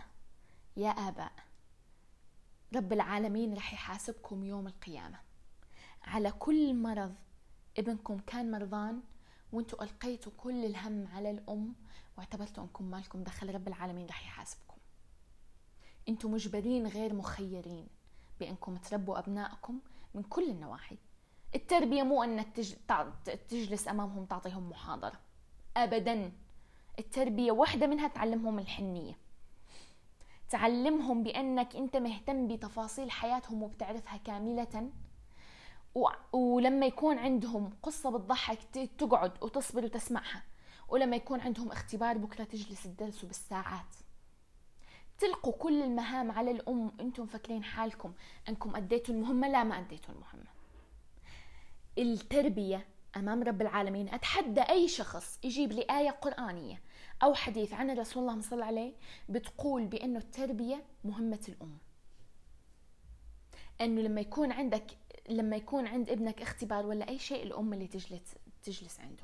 يا 0.77 0.89
آباء 0.89 1.31
رب 2.75 2.93
العالمين 2.93 3.53
رح 3.53 3.73
يحاسبكم 3.73 4.43
يوم 4.43 4.67
القيامة. 4.67 5.19
على 6.03 6.31
كل 6.31 6.75
مرض 6.75 7.15
ابنكم 7.77 8.19
كان 8.19 8.51
مرضان 8.51 9.01
وانتوا 9.51 9.83
ألقيتوا 9.83 10.31
كل 10.37 10.65
الهم 10.65 11.07
على 11.07 11.31
الأم 11.31 11.75
واعتبرتوا 12.17 12.63
أنكم 12.63 12.85
مالكم 12.85 13.23
دخل 13.23 13.55
رب 13.55 13.67
العالمين 13.67 14.07
رح 14.07 14.25
يحاسبكم. 14.25 14.77
أنتوا 16.09 16.29
مجبرين 16.29 16.87
غير 16.87 17.13
مخيرين 17.13 17.87
بأنكم 18.39 18.77
تربوا 18.77 19.19
أبنائكم 19.19 19.79
من 20.15 20.23
كل 20.23 20.49
النواحي. 20.49 20.97
التربية 21.55 22.03
مو 22.03 22.23
أنك 22.23 22.55
تجلس 23.49 23.87
أمامهم 23.87 24.25
تعطيهم 24.25 24.69
محاضرة. 24.69 25.19
أبدا. 25.77 26.31
التربية 26.99 27.51
واحدة 27.51 27.87
منها 27.87 28.07
تعلمهم 28.07 28.59
الحنية. 28.59 29.17
تعلمهم 30.49 31.23
بأنك 31.23 31.75
أنت 31.75 31.97
مهتم 31.97 32.47
بتفاصيل 32.47 33.11
حياتهم 33.11 33.63
وبتعرفها 33.63 34.17
كاملة. 34.17 34.91
و... 35.95 36.07
ولما 36.33 36.85
يكون 36.85 37.17
عندهم 37.17 37.73
قصة 37.83 38.09
بتضحك 38.09 38.59
تقعد 38.97 39.43
وتصبر 39.43 39.85
وتسمعها. 39.85 40.43
ولما 40.89 41.15
يكون 41.15 41.41
عندهم 41.41 41.71
اختبار 41.71 42.17
بكرة 42.17 42.43
تجلس 42.43 42.83
تدرسوا 42.83 43.27
بالساعات. 43.27 43.95
تلقوا 45.19 45.53
كل 45.53 45.83
المهام 45.83 46.31
على 46.31 46.51
الأم. 46.51 46.91
أنتم 46.99 47.25
فاكرين 47.25 47.63
حالكم. 47.63 48.13
أنكم 48.49 48.75
أديتوا 48.75 49.15
المهمة؟ 49.15 49.47
لا 49.47 49.63
ما 49.63 49.79
أديتوا 49.79 50.13
المهمة. 50.13 50.51
التربية 51.97 52.85
أمام 53.15 53.43
رب 53.43 53.61
العالمين. 53.61 54.09
أتحدى 54.09 54.61
أي 54.61 54.87
شخص 54.87 55.39
يجيب 55.43 55.71
لي 55.71 55.85
آية 55.89 56.09
قرآنية 56.09 56.81
أو 57.23 57.33
حديث 57.33 57.73
عن 57.73 57.89
الرسول 57.89 58.29
الله 58.29 58.41
صلى 58.41 58.65
عليه 58.65 58.93
بتقول 59.29 59.85
بأنه 59.85 60.19
التربية 60.19 60.83
مهمة 61.03 61.39
الأم. 61.49 61.77
أنه 63.81 64.01
لما 64.01 64.21
يكون 64.21 64.51
عندك 64.51 64.97
لما 65.29 65.55
يكون 65.55 65.87
عند 65.87 66.09
ابنك 66.09 66.41
اختبار 66.41 66.85
ولا 66.85 67.09
أي 67.09 67.19
شيء 67.19 67.43
الأم 67.43 67.73
اللي 67.73 67.87
تجلس 67.87 68.35
تجلس 68.63 68.99
عنده. 68.99 69.23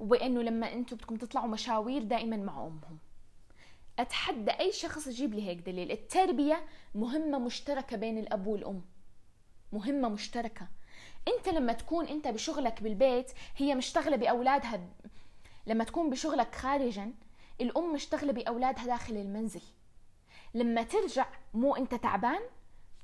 وبانه 0.00 0.42
لما 0.42 0.72
أنتم 0.72 0.96
بدكم 0.96 1.16
تطلعوا 1.16 1.48
مشاوير 1.48 2.02
دائما 2.02 2.36
مع 2.36 2.66
أمهم. 2.66 2.98
أتحدى 3.98 4.50
أي 4.50 4.72
شخص 4.72 5.06
يجيب 5.06 5.34
لي 5.34 5.48
هيك 5.48 5.58
دليل. 5.58 5.90
التربية 5.92 6.64
مهمة 6.94 7.38
مشتركة 7.38 7.96
بين 7.96 8.18
الأب 8.18 8.46
والأم. 8.46 8.82
مهمة 9.72 10.08
مشتركة. 10.08 10.68
انت 11.28 11.48
لما 11.48 11.72
تكون 11.72 12.06
انت 12.06 12.28
بشغلك 12.28 12.82
بالبيت 12.82 13.32
هي 13.56 13.74
مشتغله 13.74 14.16
بأولادها 14.16 14.80
لما 15.66 15.84
تكون 15.84 16.10
بشغلك 16.10 16.54
خارجا 16.54 17.12
الأم 17.60 17.92
مشتغله 17.92 18.32
بأولادها 18.32 18.86
داخل 18.86 19.16
المنزل. 19.16 19.62
لما 20.54 20.82
ترجع 20.82 21.26
مو 21.54 21.76
انت 21.76 21.94
تعبان 21.94 22.40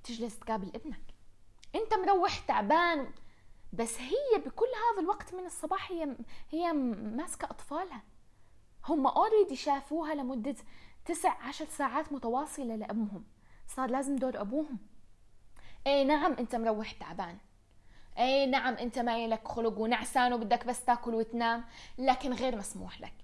تجلس 0.04 0.38
تقابل 0.38 0.68
ابنك. 0.74 1.00
انت 1.74 1.94
مروح 1.94 2.38
تعبان 2.38 3.10
بس 3.72 4.00
هي 4.00 4.38
بكل 4.46 4.66
هذا 4.66 5.02
الوقت 5.02 5.34
من 5.34 5.46
الصباح 5.46 5.92
هي 5.92 6.16
هي 6.50 6.72
ماسكة 6.72 7.44
أطفالها. 7.44 8.02
هم 8.88 9.06
already 9.06 9.56
شافوها 9.56 10.14
لمدة 10.14 10.56
تسع 11.04 11.42
عشر 11.42 11.66
ساعات 11.66 12.12
متواصلة 12.12 12.76
لأمهم. 12.76 13.24
صار 13.66 13.90
لازم 13.90 14.16
دور 14.16 14.40
أبوهم. 14.40 14.78
اي 15.86 16.04
نعم 16.04 16.32
انت 16.32 16.54
مروح 16.56 16.92
تعبان. 16.92 17.38
اي 18.18 18.46
نعم 18.46 18.74
أنت 18.74 18.98
ما 18.98 19.26
لك 19.26 19.48
خلق 19.48 19.78
ونعسان 19.78 20.32
وبدك 20.32 20.66
بس 20.66 20.84
تاكل 20.84 21.14
وتنام 21.14 21.64
لكن 21.98 22.32
غير 22.32 22.56
مسموح 22.56 23.00
لك. 23.00 23.14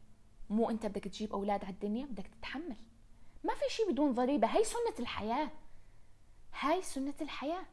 مو 0.51 0.71
أنت 0.71 0.87
بدك 0.87 1.05
تجيب 1.05 1.33
أولاد 1.33 1.65
على 1.65 1.73
الدنيا 1.73 2.07
بدك 2.07 2.27
تتحمل. 2.27 2.77
ما 3.45 3.55
في 3.55 3.65
شيء 3.69 3.91
بدون 3.91 4.15
ضريبة 4.15 4.49
هي 4.49 4.65
سنة 4.65 4.95
الحياة. 4.99 5.51
هاي 6.61 6.83
سنة 6.83 7.15
الحياة. 7.21 7.65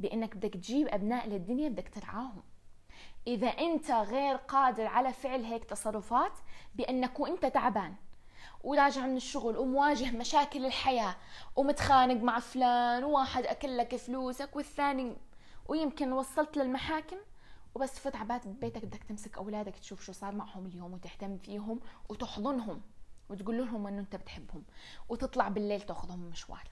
بأنك 0.00 0.36
بدك 0.36 0.54
تجيب 0.54 0.88
أبناء 0.88 1.28
للدنيا 1.28 1.68
بدك 1.68 1.88
ترعاهم. 1.88 2.42
إذا 3.26 3.48
أنت 3.48 3.90
غير 3.90 4.36
قادر 4.36 4.86
على 4.86 5.12
فعل 5.12 5.44
هيك 5.44 5.64
تصرفات 5.64 6.32
بأنك 6.74 7.20
وأنت 7.20 7.46
تعبان 7.46 7.94
وراجع 8.64 9.06
من 9.06 9.16
الشغل 9.16 9.56
ومواجه 9.56 10.16
مشاكل 10.16 10.66
الحياة 10.66 11.16
ومتخانق 11.56 12.22
مع 12.22 12.38
فلان 12.38 13.04
وواحد 13.04 13.46
أكل 13.46 13.76
لك 13.76 13.96
فلوسك 13.96 14.56
والثاني 14.56 15.16
ويمكن 15.68 16.12
وصلت 16.12 16.56
للمحاكم 16.56 17.16
وبس 17.74 17.98
فت 17.98 18.16
عبات 18.16 18.48
ببيتك 18.48 18.84
بدك 18.84 19.02
تمسك 19.02 19.38
أولادك 19.38 19.76
تشوف 19.76 20.02
شو 20.02 20.12
صار 20.12 20.34
معهم 20.34 20.66
اليوم 20.66 20.94
وتهتم 20.94 21.38
فيهم 21.38 21.80
وتحضنهم 22.08 22.82
وتقول 23.28 23.58
لهم 23.58 23.86
إنه 23.86 24.00
أنت 24.00 24.16
بتحبهم 24.16 24.64
وتطلع 25.08 25.48
بالليل 25.48 25.82
تاخذهم 25.82 26.18
مشوار. 26.18 26.68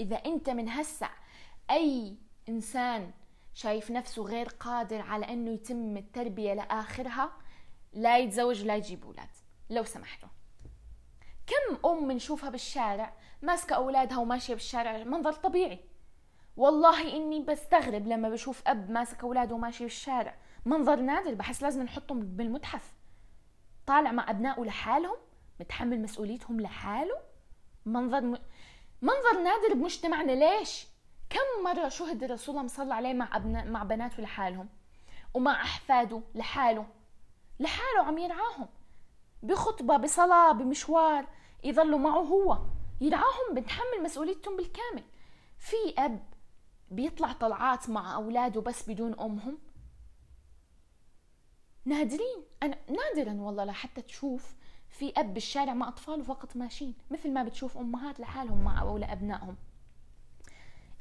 إذا 0.00 0.16
أنت 0.16 0.50
من 0.50 0.68
هسه 0.68 1.08
أي 1.70 2.16
إنسان 2.48 3.10
شايف 3.54 3.90
نفسه 3.90 4.22
غير 4.22 4.48
قادر 4.48 5.00
على 5.00 5.32
إنه 5.32 5.50
يتم 5.50 5.96
التربية 5.96 6.54
لآخرها 6.54 7.32
لا 7.92 8.18
يتزوج 8.18 8.62
ولا 8.62 8.76
يجيب 8.76 9.04
أولاد 9.04 9.28
لو 9.70 9.84
سمحتوا. 9.84 10.28
كم 11.46 11.88
أم 11.88 12.08
بنشوفها 12.08 12.50
بالشارع 12.50 13.16
ماسكة 13.42 13.76
أولادها 13.76 14.18
وماشية 14.18 14.54
بالشارع 14.54 15.04
منظر 15.04 15.32
طبيعي. 15.32 15.91
والله 16.56 17.16
إني 17.16 17.40
بستغرب 17.40 18.06
لما 18.06 18.28
بشوف 18.28 18.62
أب 18.66 18.90
ماسك 18.90 19.22
أولاده 19.22 19.54
وماشي 19.54 19.84
بالشارع 19.84 20.34
منظر 20.64 20.96
نادر 20.96 21.34
بحس 21.34 21.62
لازم 21.62 21.82
نحطهم 21.82 22.20
بالمتحف. 22.20 22.94
طالع 23.86 24.12
مع 24.12 24.30
أبنائه 24.30 24.64
لحالهم؟ 24.64 25.16
متحمل 25.60 26.02
مسؤوليتهم 26.02 26.60
لحاله؟ 26.60 27.16
منظر 27.86 28.20
م... 28.20 28.38
منظر 29.02 29.42
نادر 29.42 29.74
بمجتمعنا. 29.74 30.32
ليش؟ 30.32 30.86
كم 31.30 31.64
مرة 31.64 31.88
شهد 31.88 32.22
الرسول 32.22 32.56
الله 32.56 32.68
صلى 32.68 32.94
عليه 32.94 33.14
مع 33.14 33.36
أبناء 33.36 33.66
مع 33.66 33.82
بناته 33.82 34.22
لحالهم؟ 34.22 34.68
ومع 35.34 35.62
أحفاده 35.62 36.22
لحاله. 36.34 36.86
لحاله 37.60 38.02
عم 38.02 38.18
يرعاهم. 38.18 38.68
بخطبة 39.42 39.96
بصلاة 39.96 40.52
بمشوار 40.52 41.26
يظلوا 41.64 41.98
معه 41.98 42.20
هو. 42.20 42.58
يرعاهم 43.00 43.54
بتحمل 43.54 44.02
مسؤوليتهم 44.02 44.56
بالكامل. 44.56 45.02
في 45.58 45.94
أب 45.98 46.31
بيطلع 46.92 47.32
طلعات 47.32 47.90
مع 47.90 48.14
أولاده 48.14 48.60
بس 48.60 48.90
بدون 48.90 49.20
أمهم؟ 49.20 49.58
نادرين. 51.84 52.44
أنا 52.62 52.78
نادرا 52.88 53.40
والله 53.40 53.64
لحتى 53.64 54.02
تشوف 54.02 54.54
في 54.88 55.12
أب 55.16 55.34
بالشارع 55.34 55.74
مع 55.74 55.88
أطفاله 55.88 56.22
فقط 56.22 56.56
ماشيين 56.56 56.94
مثل 57.10 57.32
ما 57.32 57.42
بتشوف 57.42 57.78
أمهات 57.78 58.20
لحالهم 58.20 58.64
مع 58.64 58.80
أولى 58.80 59.12
أبنائهم 59.12 59.56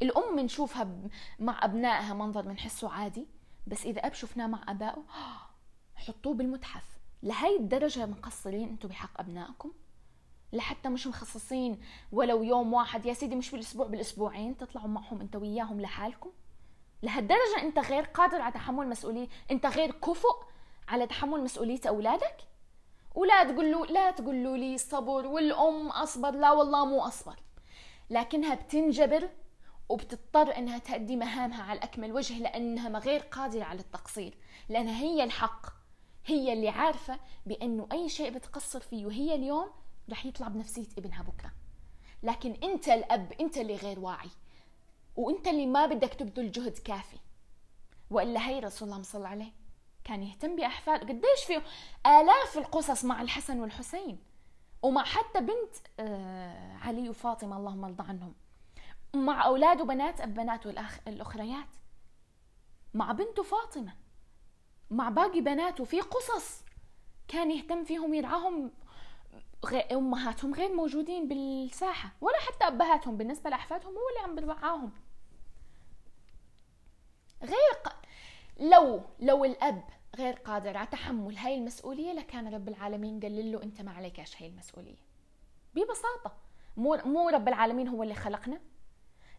الأم 0.02 0.36
بنشوفها 0.36 1.10
مع 1.40 1.66
أبنائها 1.66 2.14
منظر 2.14 2.42
بنحسه 2.42 2.90
عادي 2.90 3.28
بس 3.68 3.86
إذا 3.86 4.00
أب 4.00 4.14
شفناه 4.14 4.48
مع 4.48 4.64
أبائه 4.68 5.04
حطوه 5.96 6.34
بالمتحف. 6.34 7.00
لهي 7.24 7.58
الدرجة 7.58 8.06
مقصرين 8.06 8.70
أنتم 8.70 8.90
بحق 8.90 9.20
أبنائكم؟ 9.20 9.72
لحتى 10.54 10.90
مش 10.90 11.08
مخصصين 11.08 11.82
ولو 12.12 12.44
يوم 12.44 12.74
واحد 12.74 13.06
يا 13.06 13.14
سيدي 13.14 13.36
مش 13.36 13.52
بالأسبوع 13.52 13.88
بالأسبوعين 13.88 14.58
تطلعوا 14.58 14.88
معهم 14.88 15.22
أنت 15.22 15.36
وياهم 15.36 15.82
لحالكم. 15.82 16.30
لهالدرجة 17.04 17.62
أنت 17.62 17.80
غير 17.80 18.04
قادر 18.04 18.42
على 18.42 18.54
تحمل 18.54 18.90
مسؤولية 18.90 19.28
أنت 19.52 19.66
غير 19.66 19.92
كفؤ 19.92 20.44
على 20.88 21.08
تحمل 21.08 21.44
مسؤولية 21.44 21.80
أولادك؟ 21.88 22.38
ولا 23.16 23.44
تقول 23.44 23.72
له 23.72 23.86
لا 23.86 24.12
تقول 24.12 24.44
له 24.44 24.58
لي 24.58 24.78
صبر 24.78 25.28
والأم 25.28 25.88
أصبر 25.88 26.32
لا 26.32 26.52
والله 26.52 26.86
مو 26.86 27.02
أصبر. 27.02 27.36
لكنها 28.10 28.56
بتنجبر 28.56 29.30
وبتضطر 29.90 30.58
إنها 30.58 30.78
تأدي 30.78 31.16
مهامها 31.16 31.64
على 31.64 31.80
أكمل 31.80 32.12
وجه 32.12 32.40
لأنها 32.40 32.90
ما 32.90 33.00
غير 33.00 33.20
قادرة 33.20 33.64
على 33.64 33.80
التقصير. 33.80 34.38
لانها 34.70 35.02
هي 35.02 35.24
الحق 35.24 35.66
هي 36.26 36.54
اللي 36.54 36.70
عارفة 36.70 37.20
بأنه 37.46 37.88
أي 37.92 38.10
شيء 38.10 38.30
بتقصر 38.30 38.80
فيه 38.80 39.06
وهي 39.06 39.36
اليوم 39.36 39.70
رح 40.10 40.26
يطلع 40.26 40.48
بنفسية 40.48 40.88
ابنها 40.98 41.24
بكرة. 41.24 41.52
لكن 42.24 42.52
انت 42.64 42.88
الأب 42.88 43.34
انت 43.40 43.58
اللي 43.58 43.76
غير 43.76 44.00
واعي. 44.00 44.30
وانت 45.16 45.48
اللي 45.48 45.66
ما 45.66 45.86
بدك 45.86 46.14
تبذل 46.14 46.52
جهد 46.52 46.78
كافي. 46.78 47.18
وإلا 48.10 48.48
هي 48.48 48.60
رسول 48.60 48.90
الله 48.90 49.04
صلى 49.04 49.20
الله 49.20 49.30
عليه 49.30 49.52
كان 50.04 50.24
يهتم 50.24 50.56
باحفاده 50.56 51.08
قديش 51.08 51.44
في 51.48 51.62
آلاف 52.06 52.58
القصص 52.58 53.06
مع 53.06 53.22
الحسن 53.22 53.60
والحسين. 53.60 54.20
ومع 54.82 55.04
حتى 55.04 55.40
بنت 55.40 55.76
آه، 56.00 56.78
علي 56.78 57.10
وفاطمة 57.10 57.58
اللهم 57.58 57.86
ارضى 57.86 58.04
عنهم. 58.04 58.34
مع 59.16 59.46
أولاد 59.46 59.82
وبنات 59.82 60.22
بناته 60.22 60.70
الأخ... 60.70 61.00
الأخريات. 61.08 61.68
مع 62.94 63.12
بنته 63.12 63.44
فاطمة. 63.44 63.94
مع 64.92 65.10
باقي 65.10 65.42
بناته 65.42 65.84
في 65.84 66.02
قصص 66.02 66.62
كان 67.28 67.52
يهتم 67.52 67.84
فيهم 67.84 68.14
يرعاهم 68.14 68.72
غير 69.66 69.98
أمهاتهم 69.98 70.54
غير 70.54 70.74
موجودين 70.76 71.28
بالساحة 71.28 72.12
ولا 72.22 72.38
حتى 72.38 72.68
أبهاتهم 72.68 73.18
بالنسبة 73.18 73.50
لأحفادهم 73.50 73.94
هو 73.94 74.10
اللي 74.10 74.20
عم 74.24 74.36
بيرعاهم 74.36 74.92
غير. 77.44 77.94
لو 78.60 79.02
لو 79.20 79.46
الأب 79.46 79.84
غير 80.16 80.34
قادر 80.34 80.78
على 80.78 80.88
تحمل 80.88 81.38
هاي 81.38 81.56
المسؤولية 81.56 82.14
لكان 82.14 82.54
رب 82.54 82.68
العالمين 82.68 83.20
قال 83.20 83.52
له 83.52 83.64
أنت 83.64 83.82
ما 83.82 83.92
عليكش 83.92 84.42
هاي 84.42 84.48
المسؤولية. 84.48 84.98
ببساطة. 85.76 86.38
مو 86.78 86.98
مو 87.06 87.30
رب 87.30 87.48
العالمين 87.48 87.88
هو 87.88 88.04
اللي 88.04 88.16
خلقنا. 88.16 88.62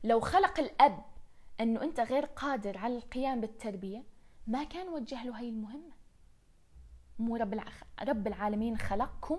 لو 0.04 0.20
خلق 0.20 0.60
الأب 0.60 1.04
أنه 1.60 1.82
أنت 1.82 2.00
غير 2.00 2.24
قادر 2.24 2.78
على 2.78 2.96
القيام 2.96 3.40
بالتربية 3.40 4.04
ما 4.46 4.64
كان 4.64 4.88
وجه 4.88 5.24
له 5.24 5.38
هاي 5.38 5.48
المهمة. 5.48 5.92
مو 7.18 7.36
رب, 7.36 7.52
الع... 7.52 7.64
رب 8.02 8.26
العالمين 8.26 8.78
خلقكم 8.78 9.38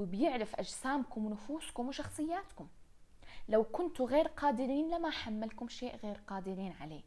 وبيعرف 0.00 0.54
أجسامكم 0.54 1.26
ونفوسكم 1.26 1.88
وشخصياتكم. 1.88 2.68
لو 3.48 3.64
كنتوا 3.64 4.06
غير 4.06 4.28
قادرين 4.28 4.90
لما 4.90 5.10
حملكم 5.10 5.68
شيء 5.68 5.96
غير 5.96 6.20
قادرين 6.26 6.72
عليه. 6.80 7.02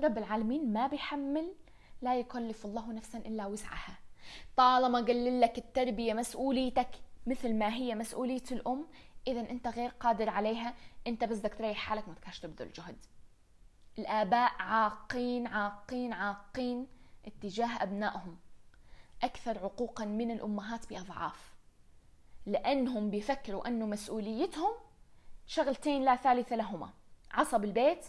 رب 0.00 0.18
العالمين 0.18 0.72
ما 0.72 0.86
بيحمل 0.86 1.54
لا 2.02 2.18
يكلف 2.18 2.64
الله 2.64 2.92
نفسا 2.92 3.18
إلا 3.18 3.46
وسعها. 3.46 3.98
طالما 4.56 5.00
قال 5.00 5.40
لك 5.40 5.58
التربية 5.58 6.14
مسؤوليتك 6.14 6.90
مثل 7.26 7.54
ما 7.54 7.74
هي 7.74 7.94
مسؤولية 7.94 8.44
الأم 8.52 8.86
اذا 9.26 9.40
أنت 9.40 9.68
غير 9.68 9.90
قادر 9.90 10.28
عليها. 10.28 10.74
أنت 11.06 11.24
بس 11.24 11.38
بدك 11.38 11.54
تريح 11.54 11.78
حالك 11.78 12.08
ما 12.08 12.14
بدكش 12.14 12.40
تبذل 12.40 12.72
جهد. 12.72 12.96
الآباء 13.98 14.52
عاقين 14.58 15.46
عاقين 15.46 16.12
عاقين 16.12 16.86
اتجاه 17.26 17.82
أبنائهم. 17.82 18.38
أكثر 19.22 19.58
عقوقا 19.58 20.04
من 20.04 20.30
الأمهات 20.30 20.88
بأضعاف. 20.88 21.53
لأنهم 22.46 23.10
بيفكروا 23.10 23.68
انه 23.68 23.86
مسؤوليتهم 23.86 24.72
شغلتين 25.46 26.04
لا 26.04 26.16
ثالث 26.16 26.52
لهما. 26.52 26.90
عصب 27.32 27.64
البيت 27.64 28.04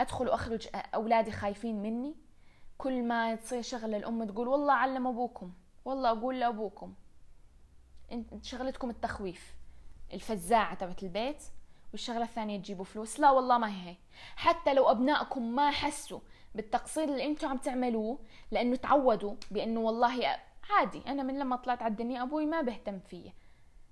أدخل 0.00 0.28
وأخرج 0.28 0.68
أولادي 0.74 1.30
خايفين 1.30 1.82
مني. 1.82 2.14
كل 2.78 3.02
ما 3.02 3.34
تصير 3.34 3.62
شغله 3.62 3.96
الأم 3.96 4.24
تقول 4.24 4.48
والله 4.48 4.72
علم 4.72 5.06
أبوكم 5.06 5.52
والله 5.84 6.10
أقول 6.10 6.40
لأبوكم. 6.40 6.94
انت 8.12 8.44
شغلتكم 8.44 8.90
التخويف 8.90 9.54
الفزاعة 10.12 10.74
تبعت 10.74 11.02
البيت. 11.02 11.42
والشغلة 11.92 12.22
الثانية 12.22 12.58
تجيبوا 12.58 12.84
فلوس. 12.84 13.20
لا 13.20 13.30
والله 13.30 13.58
ما 13.58 13.68
هي 13.68 13.90
هي. 13.90 13.96
حتى 14.36 14.74
لو 14.74 14.90
أبنائكم 14.90 15.54
ما 15.54 15.70
حسوا 15.70 16.20
بالتقصير 16.54 17.04
اللي 17.04 17.24
أنتم 17.24 17.48
عم 17.48 17.56
تعملوه 17.56 18.18
لأنه 18.50 18.76
تعودوا 18.76 19.34
بأنه 19.50 19.80
والله 19.80 20.36
عادي 20.70 21.02
أنا 21.06 21.22
من 21.22 21.38
لما 21.38 21.56
طلعت 21.56 21.82
على 21.82 21.90
الدنيا 21.90 22.22
أبوي 22.22 22.46
ما 22.46 22.60
بهتم 22.60 22.98
فيي. 22.98 23.32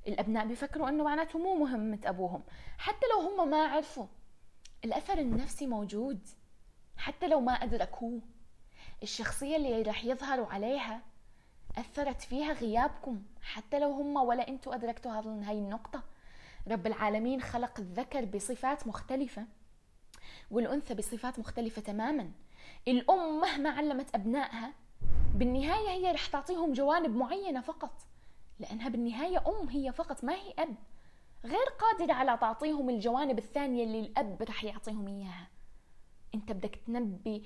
الأبناء 0.08 0.46
بيفكروا 0.46 0.88
أنه 0.88 1.04
معناته 1.04 1.38
مو 1.38 1.54
مهمة 1.54 1.98
أبوهم 2.04 2.42
حتى 2.78 3.06
لو 3.12 3.28
هم 3.28 3.50
ما 3.50 3.66
عرفوا. 3.66 4.06
الأثر 4.84 5.18
النفسي 5.18 5.66
موجود 5.66 6.28
حتى 6.96 7.28
لو 7.28 7.40
ما 7.40 7.52
أدركوه. 7.52 8.20
الشخصية 9.02 9.56
اللي 9.56 9.82
رح 9.82 10.04
يظهروا 10.04 10.46
عليها 10.46 11.02
أثرت 11.78 12.22
فيها 12.22 12.52
غيابكم 12.52 13.22
حتى 13.42 13.78
لو 13.78 13.90
هم 13.90 14.16
ولا 14.16 14.48
أنتوا 14.48 14.74
أدركتوا 14.74 15.12
هاي 15.12 15.58
النقطة. 15.58 16.02
رب 16.68 16.86
العالمين 16.86 17.40
خلق 17.40 17.80
الذكر 17.80 18.24
بصفات 18.24 18.86
مختلفة 18.86 19.46
والأنثى 20.50 20.94
بصفات 20.94 21.38
مختلفة 21.38 21.82
تماما. 21.82 22.30
الأم 22.88 23.40
مهما 23.40 23.70
علمت 23.70 24.14
أبنائها 24.14 24.72
بالنهاية 25.34 25.88
هي 25.88 26.12
رح 26.12 26.26
تعطيهم 26.26 26.72
جوانب 26.72 27.16
معينة 27.16 27.60
فقط 27.60 28.06
لأنها 28.58 28.88
بالنهاية 28.88 29.44
أم 29.46 29.68
هي 29.68 29.92
فقط 29.92 30.24
ما 30.24 30.34
هي 30.34 30.54
أب. 30.58 30.74
غير 31.44 31.66
قادرة 31.78 32.12
على 32.12 32.36
تعطيهم 32.36 32.90
الجوانب 32.90 33.38
الثانية 33.38 33.84
اللي 33.84 34.00
الأب 34.00 34.42
رح 34.42 34.64
يعطيهم 34.64 35.08
إياها. 35.08 35.48
أنت 36.34 36.52
بدك 36.52 36.80
تنبي 36.86 37.44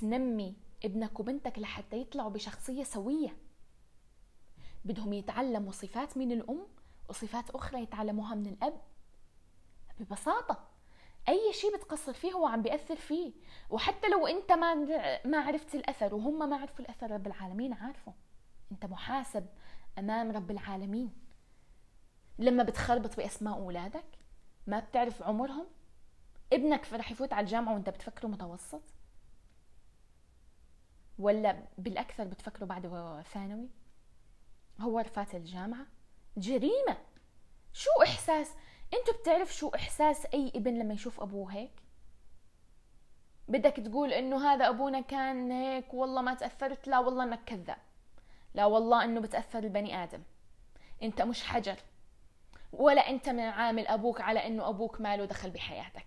تنمي 0.00 0.56
ابنك 0.84 1.20
وبنتك 1.20 1.58
لحتى 1.58 2.00
يطلعوا 2.00 2.30
بشخصية 2.30 2.82
سوية. 2.82 3.36
بدهم 4.84 5.12
يتعلموا 5.12 5.72
صفات 5.72 6.16
من 6.16 6.32
الأم 6.32 6.66
وصفات 7.08 7.50
أخرى 7.50 7.82
يتعلموها 7.82 8.34
من 8.34 8.46
الأب. 8.46 8.80
ببساطة 10.00 10.71
أي 11.28 11.52
شيء 11.52 11.76
بتقصر 11.76 12.12
فيه 12.12 12.32
هو 12.32 12.46
عم 12.46 12.62
بيأثر 12.62 12.96
فيه. 12.96 13.32
وحتى 13.70 14.08
لو 14.08 14.26
أنت 14.26 14.52
ما 14.52 14.74
ما 15.24 15.38
عرفت 15.38 15.74
الأثر 15.74 16.14
وهم 16.14 16.50
ما 16.50 16.56
عرفوا 16.56 16.84
الأثر 16.84 17.10
رب 17.10 17.26
العالمين 17.26 17.72
عارفه. 17.72 18.14
أنت 18.72 18.86
محاسب 18.86 19.46
أمام 19.98 20.30
رب 20.32 20.50
العالمين. 20.50 21.12
لما 22.38 22.62
بتخربط 22.62 23.16
بأسماء 23.16 23.54
أولادك 23.58 24.04
ما 24.66 24.80
بتعرف 24.80 25.22
عمرهم 25.22 25.66
ابنك 26.52 26.92
رح 26.92 27.10
يفوت 27.10 27.32
على 27.32 27.44
الجامعة 27.44 27.72
وأنت 27.74 27.90
بتفكره 27.90 28.28
متوسط؟ 28.28 28.82
ولا 31.18 31.62
بالأكثر 31.78 32.24
بتفكره 32.24 32.64
بعد 32.64 33.22
ثانوي؟ 33.34 33.68
هو 34.80 34.98
رفات 34.98 35.34
الجامعة؟ 35.34 35.86
جريمة. 36.36 36.96
شو 37.72 37.90
إحساس؟ 38.02 38.50
أنتوا 38.94 39.14
بتعرف 39.20 39.54
شو 39.54 39.68
إحساس 39.68 40.26
أي 40.34 40.52
ابن 40.54 40.78
لما 40.78 40.94
يشوف 40.94 41.20
أبوه 41.20 41.52
هيك؟ 41.52 41.82
بدك 43.48 43.76
تقول 43.76 44.12
إنه 44.12 44.52
هذا 44.52 44.68
أبونا 44.68 45.00
كان 45.00 45.52
هيك 45.52 45.94
والله 45.94 46.22
ما 46.22 46.34
تأثرت؟ 46.34 46.88
لا 46.88 46.98
والله 46.98 47.24
إنك 47.24 47.44
كذاب. 47.44 47.78
لا 48.54 48.66
والله 48.66 49.04
إنه 49.04 49.20
بتأثر 49.20 49.58
البني 49.58 50.02
آدم. 50.02 50.22
أنت 51.02 51.22
مش 51.22 51.44
حجر. 51.44 51.76
ولا 52.72 53.10
أنت 53.10 53.28
من 53.28 53.40
عامل 53.40 53.86
أبوك 53.86 54.20
على 54.20 54.46
إنه 54.46 54.68
أبوك 54.68 55.00
ما 55.00 55.16
له 55.16 55.24
دخل 55.24 55.50
بحياتك. 55.50 56.06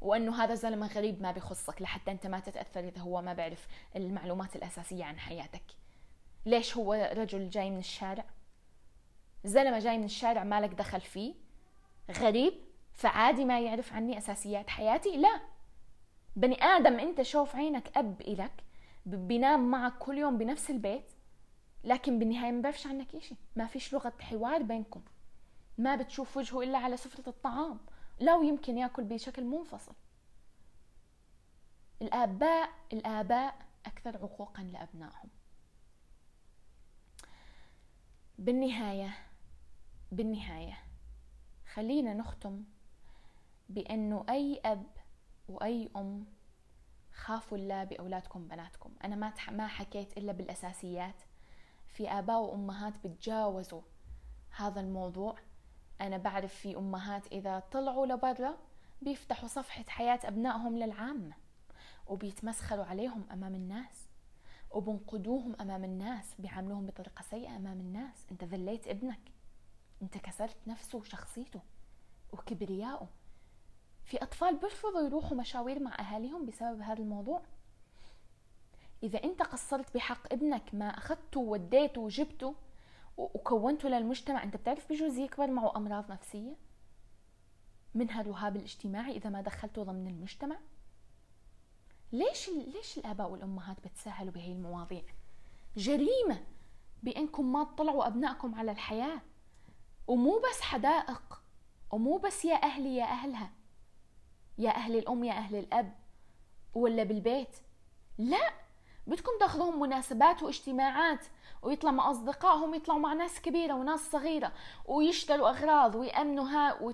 وإنه 0.00 0.44
هذا 0.44 0.54
زلمه 0.54 0.86
غريب 0.86 1.22
ما 1.22 1.32
بخصك 1.32 1.82
لحتى 1.82 2.10
أنت 2.10 2.26
ما 2.26 2.40
تتأثر 2.40 2.80
إذا 2.80 3.00
هو 3.00 3.22
ما 3.22 3.32
بيعرف 3.32 3.68
المعلومات 3.96 4.56
الأساسية 4.56 5.04
عن 5.04 5.18
حياتك. 5.18 5.64
ليش 6.46 6.76
هو 6.76 7.10
رجل 7.12 7.50
جاي 7.50 7.70
من 7.70 7.78
الشارع؟ 7.78 8.24
زلمة 9.44 9.78
جاي 9.78 9.98
من 9.98 10.04
الشارع 10.04 10.44
مالك 10.44 10.74
دخل 10.74 11.00
فيه. 11.00 11.34
غريب 12.18 12.54
فعادي 12.92 13.44
ما 13.44 13.60
يعرف 13.60 13.92
عني 13.92 14.18
أساسيات 14.18 14.70
حياتي؟ 14.70 15.16
لا. 15.16 15.40
بني 16.36 16.62
آدم 16.62 16.98
أنت 16.98 17.22
شوف 17.22 17.56
عينك 17.56 17.98
أب 17.98 18.20
إلك 18.20 18.64
بينام 19.06 19.70
معك 19.70 19.98
كل 19.98 20.18
يوم 20.18 20.38
بنفس 20.38 20.70
البيت 20.70 21.12
لكن 21.84 22.18
بالنهاية 22.18 22.52
ما 22.52 22.60
بيعرفش 22.60 22.86
عنك 22.86 23.14
إشي. 23.14 23.34
ما 23.56 23.66
فيش 23.66 23.92
لغة 23.92 24.12
حوار 24.20 24.62
بينكم. 24.62 25.02
ما 25.78 25.96
بتشوف 25.96 26.36
وجهه 26.36 26.62
إلا 26.62 26.78
على 26.78 26.96
سفرة 26.96 27.28
الطعام. 27.28 27.78
لو 28.20 28.42
يمكن 28.42 28.78
يأكل 28.78 29.04
بشكل 29.04 29.44
منفصل. 29.44 29.94
الآباء 32.02 32.68
الآباء 32.92 33.54
أكثر 33.86 34.16
عقوقا 34.16 34.62
لأبنائهم. 34.62 35.28
بالنهاية 38.38 39.14
بالنهاية 40.12 40.78
خلينا 41.74 42.14
نختم 42.14 42.64
بأنه 43.68 44.24
أي 44.28 44.60
أب 44.64 44.86
وأي 45.48 45.90
أم 45.96 46.26
خافوا 47.12 47.58
الله 47.58 47.84
بأولادكم 47.84 48.48
بناتكم. 48.48 48.90
أنا 49.04 49.16
ما 49.16 49.32
ما 49.50 49.66
حكيت 49.66 50.18
إلا 50.18 50.32
بالأساسيات. 50.32 51.22
في 51.88 52.10
آباء 52.10 52.40
وأمهات 52.40 53.06
بتجاوزوا 53.06 53.82
هذا 54.56 54.80
الموضوع. 54.80 55.38
أنا 56.00 56.16
بعرف 56.16 56.54
في 56.54 56.76
أمهات 56.76 57.26
إذا 57.26 57.58
طلعوا 57.58 58.06
لبرا 58.06 58.58
بيفتحوا 59.02 59.48
صفحة 59.48 59.84
حياة 59.88 60.20
أبنائهم 60.24 60.76
للعامة 60.76 61.34
وبيتمسخروا 62.06 62.84
عليهم 62.84 63.26
أمام 63.32 63.54
الناس 63.54 64.08
وبنقدوهم 64.70 65.56
أمام 65.60 65.84
الناس 65.84 66.34
بيعاملوهم 66.38 66.86
بطريقة 66.86 67.22
سيئة 67.22 67.56
أمام 67.56 67.80
الناس. 67.80 68.26
أنت 68.30 68.44
ذليت 68.44 68.88
ابنك. 68.88 69.31
أنت 70.02 70.18
كسرت 70.18 70.56
نفسه 70.66 70.98
وشخصيته 70.98 71.60
وكبريائه. 72.32 73.08
في 74.04 74.22
أطفال 74.22 74.56
بيرفضوا 74.56 75.00
يروحوا 75.00 75.36
مشاوير 75.36 75.78
مع 75.80 76.00
أهاليهم 76.00 76.46
بسبب 76.46 76.80
هذا 76.80 77.02
الموضوع. 77.02 77.42
إذا 79.02 79.24
أنت 79.24 79.42
قصرت 79.42 79.94
بحق 79.94 80.32
ابنك 80.32 80.74
ما 80.74 80.88
أخذته 80.88 81.40
ووديته 81.40 82.00
وجبته 82.00 82.54
وكونته 83.16 83.88
للمجتمع 83.88 84.42
أنت 84.42 84.56
بتعرف 84.56 84.92
بجوز 84.92 85.18
يكبر 85.18 85.50
معه 85.50 85.76
أمراض 85.76 86.12
نفسية؟ 86.12 86.56
منها 87.94 88.20
الرهاب 88.20 88.56
الاجتماعي 88.56 89.16
إذا 89.16 89.30
ما 89.30 89.40
دخلته 89.40 89.82
ضمن 89.82 90.06
المجتمع؟ 90.06 90.56
ليش 92.12 92.48
ليش 92.48 92.98
الآباء 92.98 93.30
والأمهات 93.30 93.76
بتساهلوا 93.80 94.32
بهي 94.32 94.52
المواضيع؟ 94.52 95.02
جريمة 95.76 96.44
بأنكم 97.02 97.52
ما 97.52 97.64
تطلعوا 97.64 98.06
أبنائكم 98.06 98.54
على 98.54 98.70
الحياة. 98.70 99.20
ومو 100.06 100.42
بس 100.50 100.60
حدائق 100.60 101.42
ومو 101.90 102.18
بس 102.18 102.44
يا 102.44 102.62
أهلي 102.62 102.96
يا 102.96 103.04
أهلها 103.04 103.50
يا 104.58 104.70
أهل 104.70 104.96
الأم 104.96 105.24
يا 105.24 105.32
أهل 105.32 105.56
الأب 105.56 105.94
ولا 106.74 107.02
بالبيت. 107.02 107.56
لا 108.18 108.52
بدكم 109.06 109.32
تاخذوهم 109.40 109.80
مناسبات 109.80 110.42
واجتماعات 110.42 111.26
ويطلع 111.62 111.90
مع 111.90 112.10
أصدقائهم 112.10 112.74
يطلعوا 112.74 113.00
مع 113.00 113.12
ناس 113.12 113.40
كبيرة 113.40 113.74
وناس 113.74 114.10
صغيرة 114.10 114.52
ويشتروا 114.86 115.48
أغراض 115.48 115.94
ويأمنوا 115.94 116.44
ها 116.44 116.82
و... 116.82 116.92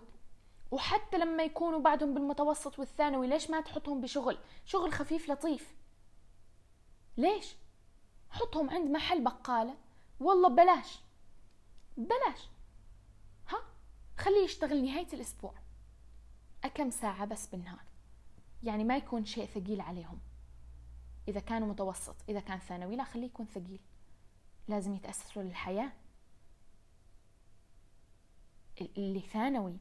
وحتى 0.70 1.18
لما 1.18 1.42
يكونوا 1.42 1.80
بعدهم 1.80 2.14
بالمتوسط 2.14 2.78
والثانوي 2.78 3.26
ليش 3.26 3.50
ما 3.50 3.60
تحطهم 3.60 4.00
بشغل؟ 4.00 4.38
شغل 4.64 4.92
خفيف 4.92 5.30
لطيف. 5.30 5.74
ليش؟ 7.16 7.56
حطهم 8.30 8.70
عند 8.70 8.90
محل 8.90 9.24
بقالة. 9.24 9.74
والله 10.20 10.48
بلاش 10.48 11.00
بلاش. 11.96 12.48
خليه 14.18 14.44
يشتغل 14.44 14.84
نهاية 14.84 15.12
الأسبوع. 15.12 15.54
أكم 16.64 16.90
ساعة 16.90 17.24
بس 17.24 17.46
بالنهار؟ 17.46 17.84
يعني 18.62 18.84
ما 18.84 18.96
يكون 18.96 19.24
شيء 19.24 19.46
ثقيل 19.46 19.80
عليهم. 19.80 20.20
إذا 21.28 21.40
كانوا 21.40 21.68
متوسط 21.68 22.16
إذا 22.28 22.40
كان 22.40 22.58
ثانوي 22.58 22.96
لا 22.96 23.04
خليه 23.04 23.26
يكون 23.26 23.46
ثقيل. 23.46 23.80
لازم 24.68 24.94
يتأسسوا 24.94 25.42
للحياة. 25.42 25.92
اللي 28.80 29.20
ثانوي 29.20 29.78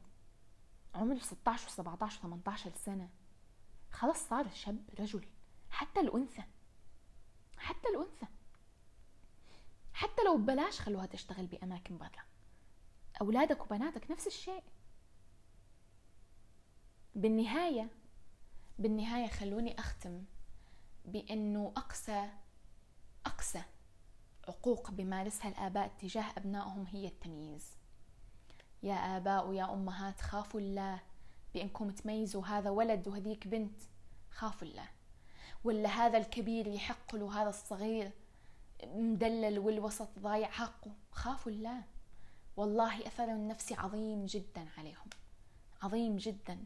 عمره 0.94 1.18
16 1.18 1.66
و 1.66 1.70
17 1.70 2.18
و 2.18 2.22
18 2.22 2.72
سنة. 2.74 3.08
خلاص 3.90 4.28
صار 4.28 4.48
شاب 4.48 4.78
رجل. 5.00 5.26
حتى 5.70 6.00
الأنثى. 6.00 6.42
حتى 7.56 7.88
الأنثى. 7.88 8.26
حتى 9.92 10.22
لو 10.26 10.36
ببلاش 10.36 10.80
خلوها 10.80 11.06
تشتغل 11.06 11.46
بأماكن 11.46 11.98
برا. 11.98 12.28
أولادك 13.20 13.62
وبناتك 13.62 14.10
نفس 14.10 14.26
الشيء. 14.26 14.62
بالنهاية 17.14 17.88
بالنهاية 18.78 19.26
خلوني 19.28 19.78
أختم 19.78 20.24
بأنه 21.04 21.72
أقسى 21.76 22.30
أقسى 23.26 23.62
عقوق 24.48 24.90
بمارسها 24.90 25.48
الآباء 25.48 25.88
تجاه 25.88 26.24
أبنائهم 26.36 26.86
هي 26.86 27.06
التمييز. 27.06 27.76
يا 28.82 28.94
آباء 28.94 29.48
ويا 29.48 29.72
أمهات 29.72 30.20
خافوا 30.20 30.60
الله 30.60 31.00
بأنكم 31.54 31.90
تميزوا 31.90 32.46
هذا 32.46 32.70
ولد 32.70 33.08
وهذيك 33.08 33.48
بنت. 33.48 33.82
خافوا 34.30 34.68
الله. 34.68 34.88
ولا 35.64 35.88
هذا 35.88 36.18
الكبير 36.18 36.66
يحق 36.66 37.14
له 37.16 37.42
هذا 37.42 37.48
الصغير 37.48 38.10
مدلل 38.84 39.58
والوسط 39.58 40.18
ضايع 40.18 40.50
حقه. 40.50 40.92
خافوا 41.12 41.52
الله. 41.52 41.82
والله 42.58 43.06
أثر 43.06 43.24
النفسي 43.24 43.74
عظيم 43.74 44.26
جدا 44.26 44.66
عليهم. 44.78 45.08
عظيم 45.82 46.16
جدا. 46.16 46.64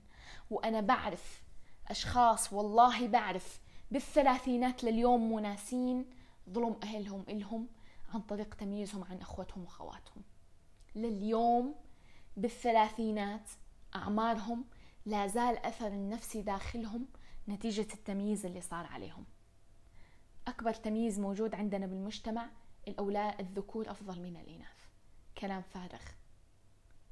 وأنا 0.51 0.81
بعرف 0.81 1.43
أشخاص 1.89 2.53
والله 2.53 3.09
بعرف 3.09 3.61
بالثلاثينات 3.91 4.85
لليوم 4.85 5.33
مناسين 5.33 6.11
ظلم 6.51 6.77
أهلهم 6.83 7.25
إلهم 7.29 7.69
عن 8.15 8.21
طريق 8.21 8.55
تمييزهم 8.55 9.05
عن 9.05 9.19
أخوتهم 9.19 9.65
وخواتهم. 9.65 10.23
لليوم 10.95 11.75
بالثلاثينات 12.37 13.51
أعمارهم 13.95 14.65
لا 15.07 15.27
زال 15.27 15.57
أثر 15.57 15.89
النفسي 15.89 16.43
داخلهم 16.43 17.07
نتيجة 17.49 17.89
التمييز 17.95 18.47
اللي 18.47 18.61
صار 18.61 18.87
عليهم. 18.87 19.25
أكبر 20.49 20.75
تمييز 20.75 21.21
موجود 21.21 21.55
عندنا 21.55 21.87
بالمجتمع 21.87 22.51
الأولاد 22.89 23.41
الذكور 23.41 23.91
أفضل 23.91 24.23
من 24.23 24.37
الإناث. 24.37 24.82
كلام 25.43 25.63
فارغ. 25.63 26.01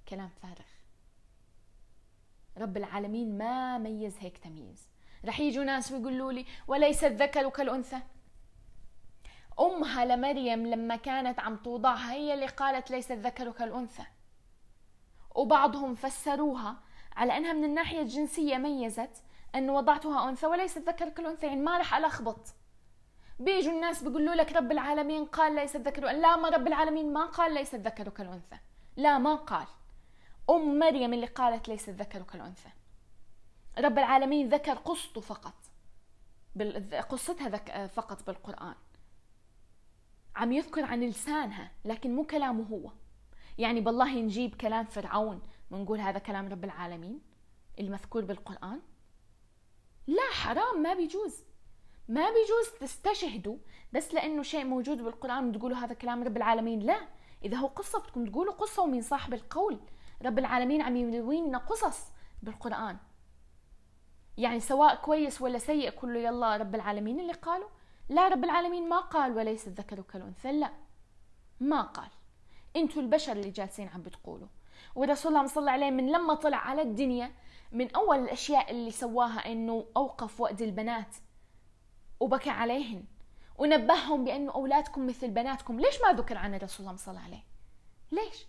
كلام 0.09 0.31
فارغ. 0.43 0.66
رب 2.59 2.76
العالمين 2.76 3.39
ما 3.39 3.78
ميز 3.78 4.16
هيك 4.20 4.39
تمييز. 4.39 4.89
رح 5.24 5.41
يجوا 5.41 5.64
ناس 5.64 5.93
ويقولوا 5.93 6.33
لي 6.33 6.47
وليس 6.68 7.05
الذكر 7.05 7.49
كالأنثى. 7.49 8.01
أمها 9.61 10.05
لمريم 10.05 10.66
لما 10.66 10.97
كانت 10.97 11.41
عم 11.41 11.57
توضعها 11.57 12.12
هي 12.12 12.35
اللي 12.35 12.47
قالت 12.47 12.91
ليس 12.91 13.11
الذكر 13.11 13.53
كالأنثى. 13.53 14.05
وبعضهم 15.35 15.95
فسروها 15.95 16.76
على 17.16 17.37
أنها 17.37 17.53
من 17.53 17.64
الناحية 17.64 18.01
الجنسية 18.01 18.57
ميزت 18.57 19.22
أن 19.55 19.70
وضعتها 19.70 20.28
أنثى 20.28 20.47
وليس 20.47 20.76
الذكر 20.76 21.09
كالأنثى 21.09 21.47
يعني 21.47 21.61
ما 21.61 21.78
راح 21.78 21.95
ألخبط. 21.95 22.55
بيجوا 23.41 23.72
الناس 23.72 24.03
بيقولوا 24.03 24.34
لك 24.34 24.53
رب 24.53 24.72
العالمين 24.72 25.24
قال 25.24 25.55
ليس 25.55 25.76
الذكر 25.76 26.12
لا 26.12 26.36
ما 26.36 26.49
رب 26.49 26.66
العالمين 26.66 27.12
ما 27.12 27.26
قال 27.26 27.55
ليس 27.55 27.74
الذكر 27.74 28.09
كالأنثى. 28.09 28.57
لا 28.97 29.18
ما 29.18 29.34
قال. 29.34 29.66
أم 30.51 30.78
مريم 30.78 31.14
اللي 31.14 31.26
قالت 31.26 31.68
ليس 31.68 31.88
الذكر 31.88 32.22
كالأنثى. 32.22 32.68
رب 33.78 33.99
العالمين 33.99 34.49
ذكر 34.49 34.74
قصته 34.74 35.20
فقط. 35.20 35.55
قصتها. 37.09 37.86
فقط 37.86 38.26
بالقرآن. 38.26 38.74
عم 40.36 40.53
يذكر 40.53 40.84
عن 40.84 41.01
لسانها 41.01 41.70
لكن 41.84 42.14
مو 42.14 42.24
كلامه 42.24 42.64
هو. 42.64 42.93
يعني 43.59 43.80
بالله 43.80 44.20
نجيب 44.20 44.55
كلام 44.55 44.84
فرعون 44.84 45.43
ونقول 45.70 46.01
هذا 46.01 46.18
كلام 46.18 46.49
رب 46.49 46.64
العالمين 46.64 47.20
المذكور 47.80 48.24
بالقرآن؟ 48.24 48.80
لا 50.07 50.30
حرام 50.32 50.82
ما 50.82 50.95
بيجوز. 50.95 51.49
ما 52.11 52.30
بيجوز 52.30 52.78
تستشهدوا 52.80 53.56
بس 53.92 54.14
لأنه 54.14 54.42
شيء 54.42 54.64
موجود 54.64 55.02
بالقرآن 55.02 55.48
وتقولوا 55.48 55.76
هذا 55.76 55.94
كلام 55.94 56.22
رب 56.22 56.36
العالمين. 56.36 56.80
لا 56.80 57.00
إذا 57.44 57.56
هو 57.56 57.66
قصة 57.66 57.98
بدكم 57.98 58.24
تقولوا 58.24 58.52
قصة 58.52 58.82
ومن 58.82 59.02
صاحب 59.02 59.34
القول. 59.34 59.80
رب 60.24 60.38
العالمين 60.38 60.82
عم 60.82 60.96
يروي 60.96 61.40
لنا 61.40 61.58
قصص 61.58 62.12
بالقرآن. 62.42 62.96
يعني 64.38 64.61
سواء 64.61 64.94
كويس 64.94 65.42
ولا 65.42 65.58
سيء 65.58 65.90
كله 65.90 66.20
يلا 66.20 66.56
رب 66.56 66.74
العالمين 66.74 67.20
اللي 67.20 67.32
قالوا 67.32 67.68
لا 68.08 68.28
رب 68.28 68.44
العالمين 68.44 68.88
ما 68.88 69.00
قال 69.00 69.36
وليس 69.36 69.68
الذكر 69.68 70.00
كالأنثى. 70.00 70.52
لا 70.52 70.70
ما 71.61 71.82
قال. 71.82 72.08
أنتوا 72.76 73.02
البشر 73.02 73.32
اللي 73.32 73.50
جالسين 73.50 73.88
عم 73.88 74.02
بتقولوا. 74.02 74.48
ورسول 74.94 75.36
الله 75.36 75.46
صلى 75.46 75.61
الله 75.61 75.72
عليه 75.72 75.90
من 75.90 76.12
لما 76.12 76.34
طلع 76.34 76.56
على 76.56 76.82
الدنيا 76.82 77.32
من 77.72 77.94
أول 77.94 78.18
الأشياء 78.18 78.70
اللي 78.70 78.90
سواها 78.90 79.52
إنه 79.52 79.86
أوقف 79.96 80.40
وقت 80.40 80.62
البنات. 80.62 81.16
وبكى 82.20 82.50
عليهن. 82.50 83.04
ونبههم 83.58 84.24
بأنه 84.24 84.52
أولادكم 84.52 85.06
مثل 85.06 85.30
بناتكم. 85.30 85.80
ليش 85.80 85.94
ما 86.02 86.12
ذكر 86.12 86.38
عن 86.38 86.54
الرسول 86.54 86.86
الله 86.86 86.96
صلى 86.98 87.12
الله 87.12 87.24
عليه 87.24 87.44
ليش؟ 88.12 88.46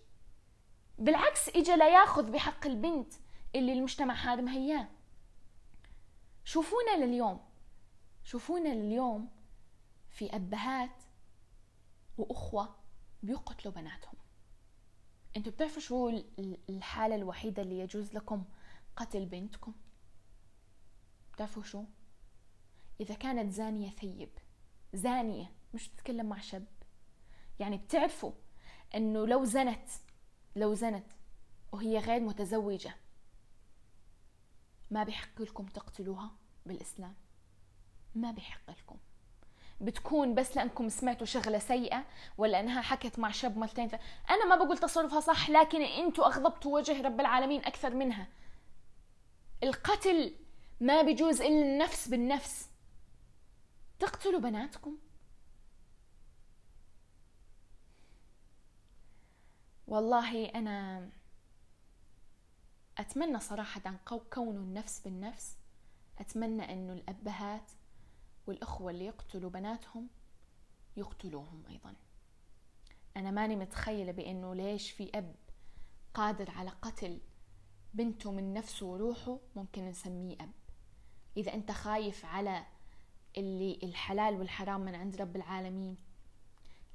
بالعكس 0.99 1.49
إجا 1.49 1.75
لياخذ 1.75 2.31
بحق 2.31 2.65
البنت 2.65 3.13
اللي 3.55 3.73
المجتمع 3.73 4.13
حارمها 4.13 4.57
إياه 4.57 4.87
شوفونا 6.43 7.05
لليوم. 7.05 7.39
شوفونا 8.23 8.69
لليوم 8.69 9.29
في 10.09 10.35
أبهات 10.35 11.03
وأخوة 12.17 12.75
بيقتلوا 13.23 13.73
بناتهم. 13.73 14.13
أنتوا 15.37 15.51
بتعرفوا 15.51 15.81
شو 15.81 16.21
الحالة 16.69 17.15
الوحيدة 17.15 17.61
اللي 17.61 17.79
يجوز 17.79 18.13
لكم 18.13 18.43
قتل 18.95 19.25
بنتكم؟ 19.25 19.73
بتعرفوا 21.33 21.63
شو؟ 21.63 21.83
إذا 23.01 23.15
كانت 23.15 23.51
زانية 23.51 23.89
ثيب 23.89 24.29
زانية 24.93 25.51
مش 25.73 25.87
تتكلم 25.87 26.25
مع 26.25 26.39
شاب. 26.39 26.65
يعني 27.59 27.77
بتعرفوا 27.77 28.31
أنه 28.95 29.27
لو 29.27 29.43
زنت 29.43 29.89
لو 30.55 30.73
زنت 30.73 31.05
وهي 31.71 31.97
غير 31.97 32.19
متزوجة 32.19 32.95
ما 34.91 35.03
بيحق 35.03 35.41
لكم 35.41 35.65
تقتلوها 35.65 36.31
بالإسلام. 36.65 37.15
ما 38.15 38.31
بيحق 38.31 38.69
لكم. 38.69 38.97
بتكون 39.81 40.35
بس 40.35 40.57
لأنكم 40.57 40.89
سمعتوا 40.89 41.25
شغلة 41.25 41.59
سيئة 41.59 42.05
ولا 42.37 42.59
إنها 42.59 42.81
حكت 42.81 43.19
مع 43.19 43.31
شاب 43.31 43.57
مرتين 43.57 43.87
ف... 43.87 43.95
أنا 44.29 44.45
ما 44.45 44.55
بقول 44.55 44.77
تصرفها 44.77 45.19
صح 45.19 45.49
لكن 45.49 45.81
إنتوا 45.81 46.25
أغضبتوا 46.25 46.75
وجه 46.75 47.01
رب 47.01 47.19
العالمين 47.19 47.65
أكثر 47.65 47.95
منها. 47.95 48.27
القتل 49.63 50.35
ما 50.79 51.01
بيجوز 51.01 51.41
إلا 51.41 51.61
النفس 51.61 52.07
بالنفس. 52.07 52.70
تقتلوا 54.01 54.39
بناتكم؟ 54.39 54.97
والله 59.87 60.45
أنا 60.45 61.09
أتمنى 62.97 63.39
صراحة 63.39 63.95
كونوا 64.33 64.63
النفس 64.63 64.99
بالنفس. 64.99 65.57
أتمنى 66.19 66.73
أنه 66.73 66.93
الأبهات 66.93 67.71
والأخوة 68.47 68.91
اللي 68.91 69.05
يقتلوا 69.05 69.49
بناتهم 69.49 70.09
يقتلوهم 70.97 71.63
أيضا. 71.69 71.95
أنا 73.17 73.31
ماني 73.31 73.55
متخيلة 73.55 74.11
بأنه 74.11 74.55
ليش 74.55 74.91
في 74.91 75.11
أب 75.15 75.35
قادر 76.13 76.51
على 76.51 76.69
قتل 76.69 77.19
بنته 77.93 78.31
من 78.31 78.53
نفسه 78.53 78.85
وروحه 78.85 79.39
ممكن 79.55 79.85
نسميه 79.85 80.35
أب. 80.41 80.51
إذا 81.37 81.53
أنت 81.53 81.71
خايف 81.71 82.25
على 82.25 82.65
اللي 83.37 83.79
الحلال 83.83 84.35
والحرام 84.35 84.81
من 84.81 84.95
عند 84.95 85.15
رب 85.15 85.35
العالمين. 85.35 85.97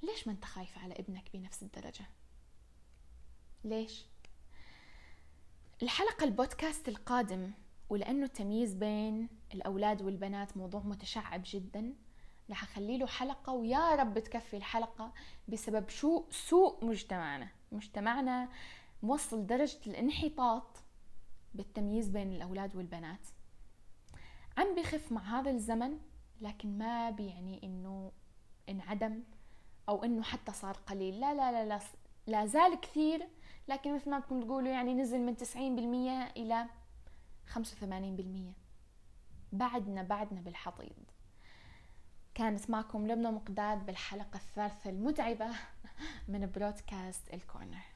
ليش 0.03 0.27
ما 0.27 0.33
انت 0.33 0.45
خايف 0.45 0.79
على 0.79 0.95
ابنك 0.95 1.31
بنفس 1.35 1.63
الدرجة؟ 1.63 2.07
ليش؟ 3.65 4.07
الحلقة 5.83 6.25
البودكاست 6.25 6.89
القادم 6.89 7.51
ولأنه 7.89 8.25
التمييز 8.25 8.75
بين 8.75 9.29
الأولاد 9.55 10.03
والبنات 10.03 10.57
موضوع 10.57 10.81
متشعب 10.81 11.43
جدا 11.45 11.95
رح 12.51 12.63
أخلي 12.63 12.99
له 12.99 13.07
حلقة 13.07 13.53
ويا 13.53 13.95
رب 13.95 14.19
تكفي 14.19 14.57
الحلقة 14.57 15.13
بسبب 15.49 15.89
شو 15.89 16.25
سوء 16.31 16.85
مجتمعنا. 16.85 17.49
مجتمعنا 17.73 18.49
موصل 19.03 19.47
درجة 19.47 19.79
الانحطاط 19.87 20.77
بالتمييز 21.55 22.09
بين 22.09 22.33
الأولاد 22.33 22.77
والبنات. 22.77 23.27
عم 24.57 24.75
بخف 24.75 25.13
مع 25.13 25.41
هذا 25.41 25.51
الزمن 25.51 25.99
لكن 26.41 26.79
ما 26.79 27.11
بيعني 27.11 27.61
إنه 27.65 28.13
انعدم 28.69 29.23
أو 29.89 30.05
إنه 30.05 30.23
حتى 30.23 30.53
صار 30.53 30.77
قليل. 30.77 31.21
لا 31.21 31.35
لا 31.35 31.53
لا 31.53 31.65
لا, 31.65 31.81
لا 32.27 32.47
زال 32.47 32.81
كثير 32.81 33.29
لكن 33.69 33.95
مثل 33.95 34.11
ما 34.11 34.19
بدكم 34.19 34.41
تقولوا 34.41 34.69
يعني 34.69 34.95
نزل 34.95 35.21
من 35.21 35.37
90% 35.37 36.37
إلى 36.37 36.67
85% 37.55 37.57
بعدنا 39.53 40.03
بعدنا 40.03 40.41
بالحضيض. 40.41 40.97
كانت 42.35 42.71
معكم 42.71 43.07
لبنى 43.07 43.31
مقداد 43.31 43.87
بالحلقة 43.87 44.37
الثالثة 44.37 44.91
المتعبة 44.91 45.49
من 46.29 46.51
برودكاست 46.55 47.35
الكورنر. 47.35 47.96